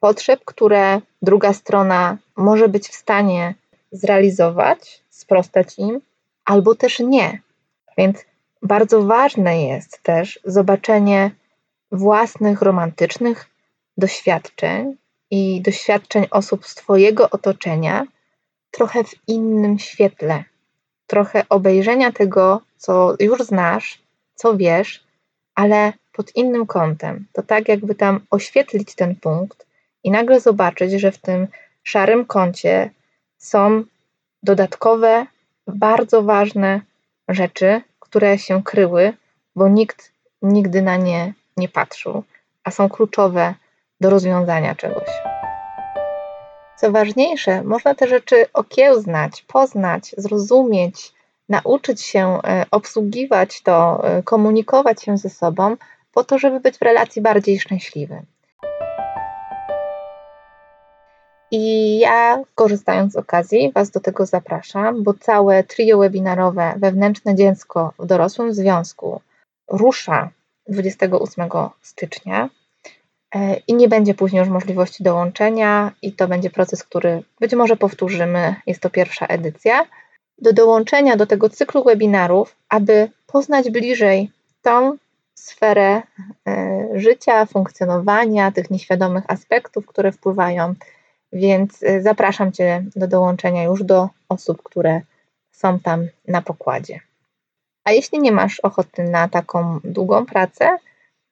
Potrzeb, 0.00 0.40
które 0.44 1.00
druga 1.22 1.52
strona 1.52 2.18
może 2.36 2.68
być 2.68 2.88
w 2.88 2.94
stanie 2.94 3.54
zrealizować, 3.92 5.04
sprostać 5.10 5.78
im, 5.78 6.00
albo 6.44 6.74
też 6.74 6.98
nie. 6.98 7.40
Więc 7.98 8.24
bardzo 8.62 9.02
ważne 9.02 9.62
jest 9.62 10.02
też 10.02 10.40
zobaczenie 10.44 11.30
własnych 11.92 12.62
romantycznych 12.62 13.46
doświadczeń 13.96 14.96
i 15.30 15.62
doświadczeń 15.62 16.26
osób 16.30 16.66
z 16.66 16.74
Twojego 16.74 17.30
otoczenia 17.30 18.06
trochę 18.70 19.04
w 19.04 19.14
innym 19.28 19.78
świetle, 19.78 20.44
trochę 21.06 21.42
obejrzenia 21.48 22.12
tego, 22.12 22.60
co 22.76 23.14
już 23.20 23.42
znasz, 23.42 24.02
co 24.34 24.56
wiesz, 24.56 25.04
ale 25.54 25.92
pod 26.12 26.36
innym 26.36 26.66
kątem. 26.66 27.26
To 27.32 27.42
tak, 27.42 27.68
jakby 27.68 27.94
tam 27.94 28.20
oświetlić 28.30 28.94
ten 28.94 29.16
punkt 29.16 29.66
i 30.04 30.10
nagle 30.10 30.40
zobaczyć, 30.40 30.92
że 30.92 31.12
w 31.12 31.18
tym 31.18 31.48
szarym 31.82 32.24
kącie 32.24 32.90
są 33.38 33.84
dodatkowe, 34.42 35.26
bardzo 35.66 36.22
ważne 36.22 36.80
rzeczy, 37.28 37.82
które 38.10 38.38
się 38.38 38.62
kryły, 38.62 39.12
bo 39.56 39.68
nikt 39.68 40.12
nigdy 40.42 40.82
na 40.82 40.96
nie 40.96 41.32
nie 41.56 41.68
patrzył, 41.68 42.22
a 42.64 42.70
są 42.70 42.88
kluczowe 42.88 43.54
do 44.00 44.10
rozwiązania 44.10 44.74
czegoś. 44.74 45.08
Co 46.76 46.92
ważniejsze, 46.92 47.62
można 47.62 47.94
te 47.94 48.08
rzeczy 48.08 48.46
okiełznać, 48.52 49.42
poznać, 49.42 50.14
zrozumieć, 50.18 51.12
nauczyć 51.48 52.02
się 52.02 52.40
e, 52.44 52.66
obsługiwać 52.70 53.62
to, 53.62 54.04
e, 54.04 54.22
komunikować 54.22 55.02
się 55.02 55.18
ze 55.18 55.30
sobą, 55.30 55.76
po 56.12 56.24
to, 56.24 56.38
żeby 56.38 56.60
być 56.60 56.78
w 56.78 56.82
relacji 56.82 57.22
bardziej 57.22 57.60
szczęśliwym. 57.60 58.26
I 61.50 61.98
ja, 61.98 62.42
korzystając 62.54 63.12
z 63.12 63.16
okazji, 63.16 63.72
Was 63.74 63.90
do 63.90 64.00
tego 64.00 64.26
zapraszam, 64.26 65.02
bo 65.02 65.14
całe 65.14 65.64
trio 65.64 65.98
webinarowe 65.98 66.74
Wewnętrzne 66.76 67.34
Dziecko 67.34 67.92
w 67.98 68.06
dorosłym 68.06 68.54
związku 68.54 69.20
rusza 69.68 70.30
28 70.68 71.48
stycznia 71.82 72.48
e, 73.34 73.56
i 73.56 73.74
nie 73.74 73.88
będzie 73.88 74.14
później 74.14 74.40
już 74.40 74.48
możliwości 74.48 75.02
dołączenia, 75.02 75.92
i 76.02 76.12
to 76.12 76.28
będzie 76.28 76.50
proces, 76.50 76.84
który 76.84 77.22
być 77.40 77.54
może 77.54 77.76
powtórzymy. 77.76 78.54
Jest 78.66 78.80
to 78.80 78.90
pierwsza 78.90 79.26
edycja. 79.26 79.86
Do 80.38 80.52
dołączenia 80.52 81.16
do 81.16 81.26
tego 81.26 81.48
cyklu 81.50 81.84
webinarów, 81.84 82.56
aby 82.68 83.10
poznać 83.26 83.70
bliżej 83.70 84.30
tą 84.62 84.96
sferę 85.34 86.02
e, 86.48 86.88
życia, 86.94 87.46
funkcjonowania, 87.46 88.52
tych 88.52 88.70
nieświadomych 88.70 89.24
aspektów, 89.28 89.86
które 89.86 90.12
wpływają. 90.12 90.74
Więc 91.32 91.82
e, 91.82 92.02
zapraszam 92.02 92.52
Cię 92.52 92.84
do 92.96 93.08
dołączenia 93.08 93.62
już 93.62 93.84
do 93.84 94.08
osób, 94.28 94.62
które 94.62 95.00
są 95.52 95.80
tam 95.80 96.08
na 96.28 96.42
pokładzie. 96.42 97.00
A 97.84 97.92
jeśli 97.92 98.18
nie 98.18 98.32
masz 98.32 98.60
ochoty 98.60 99.04
na 99.04 99.28
taką 99.28 99.80
długą 99.84 100.26
pracę, 100.26 100.78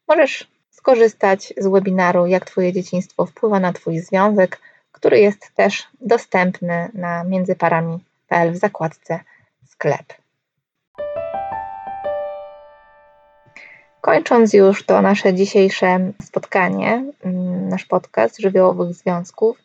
możesz 0.09 0.49
skorzystać 0.71 1.55
z 1.57 1.67
webinaru 1.67 2.27
Jak 2.27 2.45
Twoje 2.45 2.73
dzieciństwo 2.73 3.27
wpływa 3.27 3.61
na 3.61 3.73
Twój 3.73 3.99
związek, 3.99 4.61
który 4.93 5.21
jest 5.21 5.55
też 5.55 5.87
dostępny 6.01 6.89
na 6.95 7.25
międzyparami.pl 7.25 8.53
w 8.53 8.57
zakładce 8.57 9.21
sklep. 9.67 10.15
Kończąc 14.01 14.53
już 14.53 14.87
to 14.87 15.03
nasze 15.03 15.35
dzisiejsze 15.35 16.13
spotkanie, 16.23 17.05
mm, 17.25 17.69
nasz 17.69 17.85
podcast 17.85 18.41
żywiołowych 18.41 18.95
związków, 18.95 19.59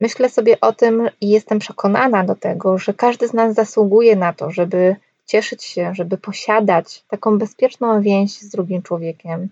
myślę 0.00 0.28
sobie 0.28 0.60
o 0.60 0.72
tym 0.72 1.08
i 1.20 1.28
jestem 1.28 1.58
przekonana 1.58 2.24
do 2.24 2.34
tego, 2.34 2.78
że 2.78 2.94
każdy 2.94 3.28
z 3.28 3.32
nas 3.32 3.54
zasługuje 3.54 4.16
na 4.16 4.32
to, 4.32 4.50
żeby 4.50 4.96
cieszyć 5.26 5.64
się, 5.64 5.94
żeby 5.94 6.18
posiadać 6.18 7.04
taką 7.08 7.38
bezpieczną 7.38 8.02
więź 8.02 8.38
z 8.38 8.48
drugim 8.48 8.82
człowiekiem. 8.82 9.48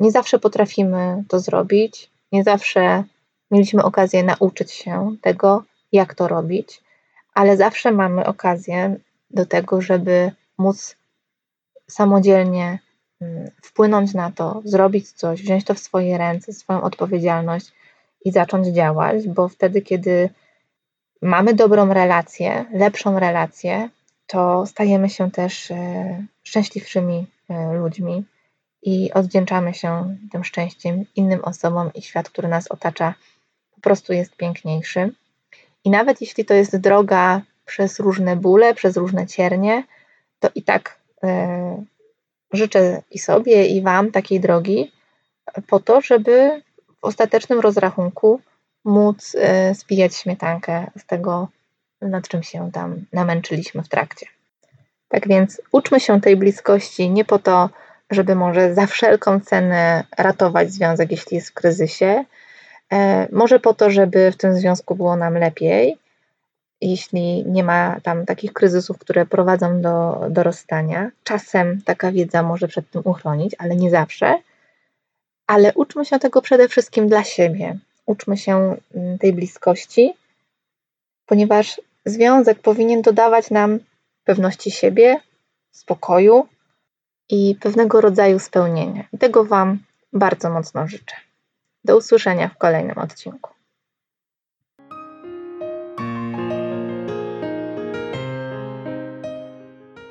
Nie 0.00 0.10
zawsze 0.10 0.38
potrafimy 0.38 1.24
to 1.28 1.40
zrobić, 1.40 2.10
nie 2.32 2.44
zawsze 2.44 3.04
mieliśmy 3.50 3.82
okazję 3.82 4.22
nauczyć 4.22 4.72
się 4.72 5.16
tego, 5.22 5.64
jak 5.92 6.14
to 6.14 6.28
robić, 6.28 6.82
ale 7.34 7.56
zawsze 7.56 7.92
mamy 7.92 8.26
okazję 8.26 8.96
do 9.30 9.46
tego, 9.46 9.80
żeby 9.80 10.32
móc 10.58 10.96
samodzielnie 11.90 12.78
mm, 13.20 13.50
wpłynąć 13.62 14.14
na 14.14 14.30
to, 14.30 14.62
zrobić 14.64 15.12
coś, 15.12 15.42
wziąć 15.42 15.64
to 15.64 15.74
w 15.74 15.78
swoje 15.78 16.18
ręce, 16.18 16.52
swoją 16.52 16.82
odpowiedzialność 16.82 17.72
i 18.26 18.32
zacząć 18.32 18.66
działać, 18.66 19.28
bo 19.28 19.48
wtedy, 19.48 19.82
kiedy 19.82 20.30
mamy 21.22 21.54
dobrą 21.54 21.92
relację, 21.94 22.64
lepszą 22.72 23.18
relację, 23.18 23.88
to 24.26 24.66
stajemy 24.66 25.10
się 25.10 25.30
też 25.30 25.70
e, 25.70 26.26
szczęśliwszymi 26.42 27.26
e, 27.48 27.72
ludźmi 27.72 28.24
i 28.82 29.12
odwdzięczamy 29.12 29.74
się 29.74 30.16
tym 30.32 30.44
szczęściem 30.44 31.04
innym 31.16 31.44
osobom 31.44 31.90
i 31.94 32.02
świat, 32.02 32.30
który 32.30 32.48
nas 32.48 32.68
otacza, 32.68 33.14
po 33.74 33.80
prostu 33.80 34.12
jest 34.12 34.36
piękniejszy. 34.36 35.12
I 35.84 35.90
nawet 35.90 36.20
jeśli 36.20 36.44
to 36.44 36.54
jest 36.54 36.76
droga 36.76 37.42
przez 37.64 38.00
różne 38.00 38.36
bóle, 38.36 38.74
przez 38.74 38.96
różne 38.96 39.26
ciernie, 39.26 39.84
to 40.40 40.50
i 40.54 40.62
tak 40.62 40.98
e, 41.22 41.84
życzę 42.52 43.02
i 43.10 43.18
sobie, 43.18 43.66
i 43.66 43.82
Wam 43.82 44.10
takiej 44.10 44.40
drogi, 44.40 44.92
po 45.66 45.80
to, 45.80 46.00
żeby 46.00 46.62
ostatecznym 47.06 47.60
rozrachunku 47.60 48.40
móc 48.84 49.36
spijać 49.74 50.16
śmietankę 50.16 50.86
z 50.98 51.06
tego 51.06 51.48
nad 52.02 52.28
czym 52.28 52.42
się 52.42 52.70
tam 52.72 53.04
namęczyliśmy 53.12 53.82
w 53.82 53.88
trakcie. 53.88 54.26
Tak 55.08 55.28
więc 55.28 55.62
uczmy 55.72 56.00
się 56.00 56.20
tej 56.20 56.36
bliskości 56.36 57.10
nie 57.10 57.24
po 57.24 57.38
to, 57.38 57.70
żeby 58.10 58.34
może 58.34 58.74
za 58.74 58.86
wszelką 58.86 59.40
cenę 59.40 60.04
ratować 60.18 60.72
związek, 60.72 61.10
jeśli 61.10 61.34
jest 61.34 61.50
w 61.50 61.54
kryzysie, 61.54 62.24
e, 62.92 63.28
może 63.32 63.60
po 63.60 63.74
to, 63.74 63.90
żeby 63.90 64.32
w 64.32 64.36
tym 64.36 64.54
związku 64.54 64.94
było 64.94 65.16
nam 65.16 65.34
lepiej, 65.34 65.98
jeśli 66.80 67.44
nie 67.46 67.64
ma 67.64 68.00
tam 68.02 68.26
takich 68.26 68.52
kryzysów, 68.52 68.98
które 68.98 69.26
prowadzą 69.26 69.80
do, 69.80 70.20
do 70.30 70.42
rozstania. 70.42 71.10
Czasem 71.24 71.82
taka 71.82 72.12
wiedza 72.12 72.42
może 72.42 72.68
przed 72.68 72.90
tym 72.90 73.02
uchronić, 73.04 73.54
ale 73.58 73.76
nie 73.76 73.90
zawsze. 73.90 74.38
Ale 75.46 75.72
uczmy 75.74 76.04
się 76.04 76.18
tego 76.18 76.42
przede 76.42 76.68
wszystkim 76.68 77.08
dla 77.08 77.24
siebie. 77.24 77.78
Uczmy 78.06 78.36
się 78.36 78.76
mm, 78.94 79.18
tej 79.18 79.32
bliskości, 79.32 80.14
ponieważ 81.26 81.80
związek 82.04 82.58
powinien 82.60 83.02
dodawać 83.02 83.50
nam 83.50 83.78
pewności 84.24 84.70
siebie, 84.70 85.20
spokoju 85.70 86.48
i 87.28 87.56
pewnego 87.60 88.00
rodzaju 88.00 88.38
spełnienia. 88.38 89.04
I 89.12 89.18
tego 89.18 89.44
Wam 89.44 89.78
bardzo 90.12 90.50
mocno 90.50 90.88
życzę. 90.88 91.16
Do 91.84 91.96
usłyszenia 91.96 92.48
w 92.48 92.58
kolejnym 92.58 92.98
odcinku. 92.98 93.55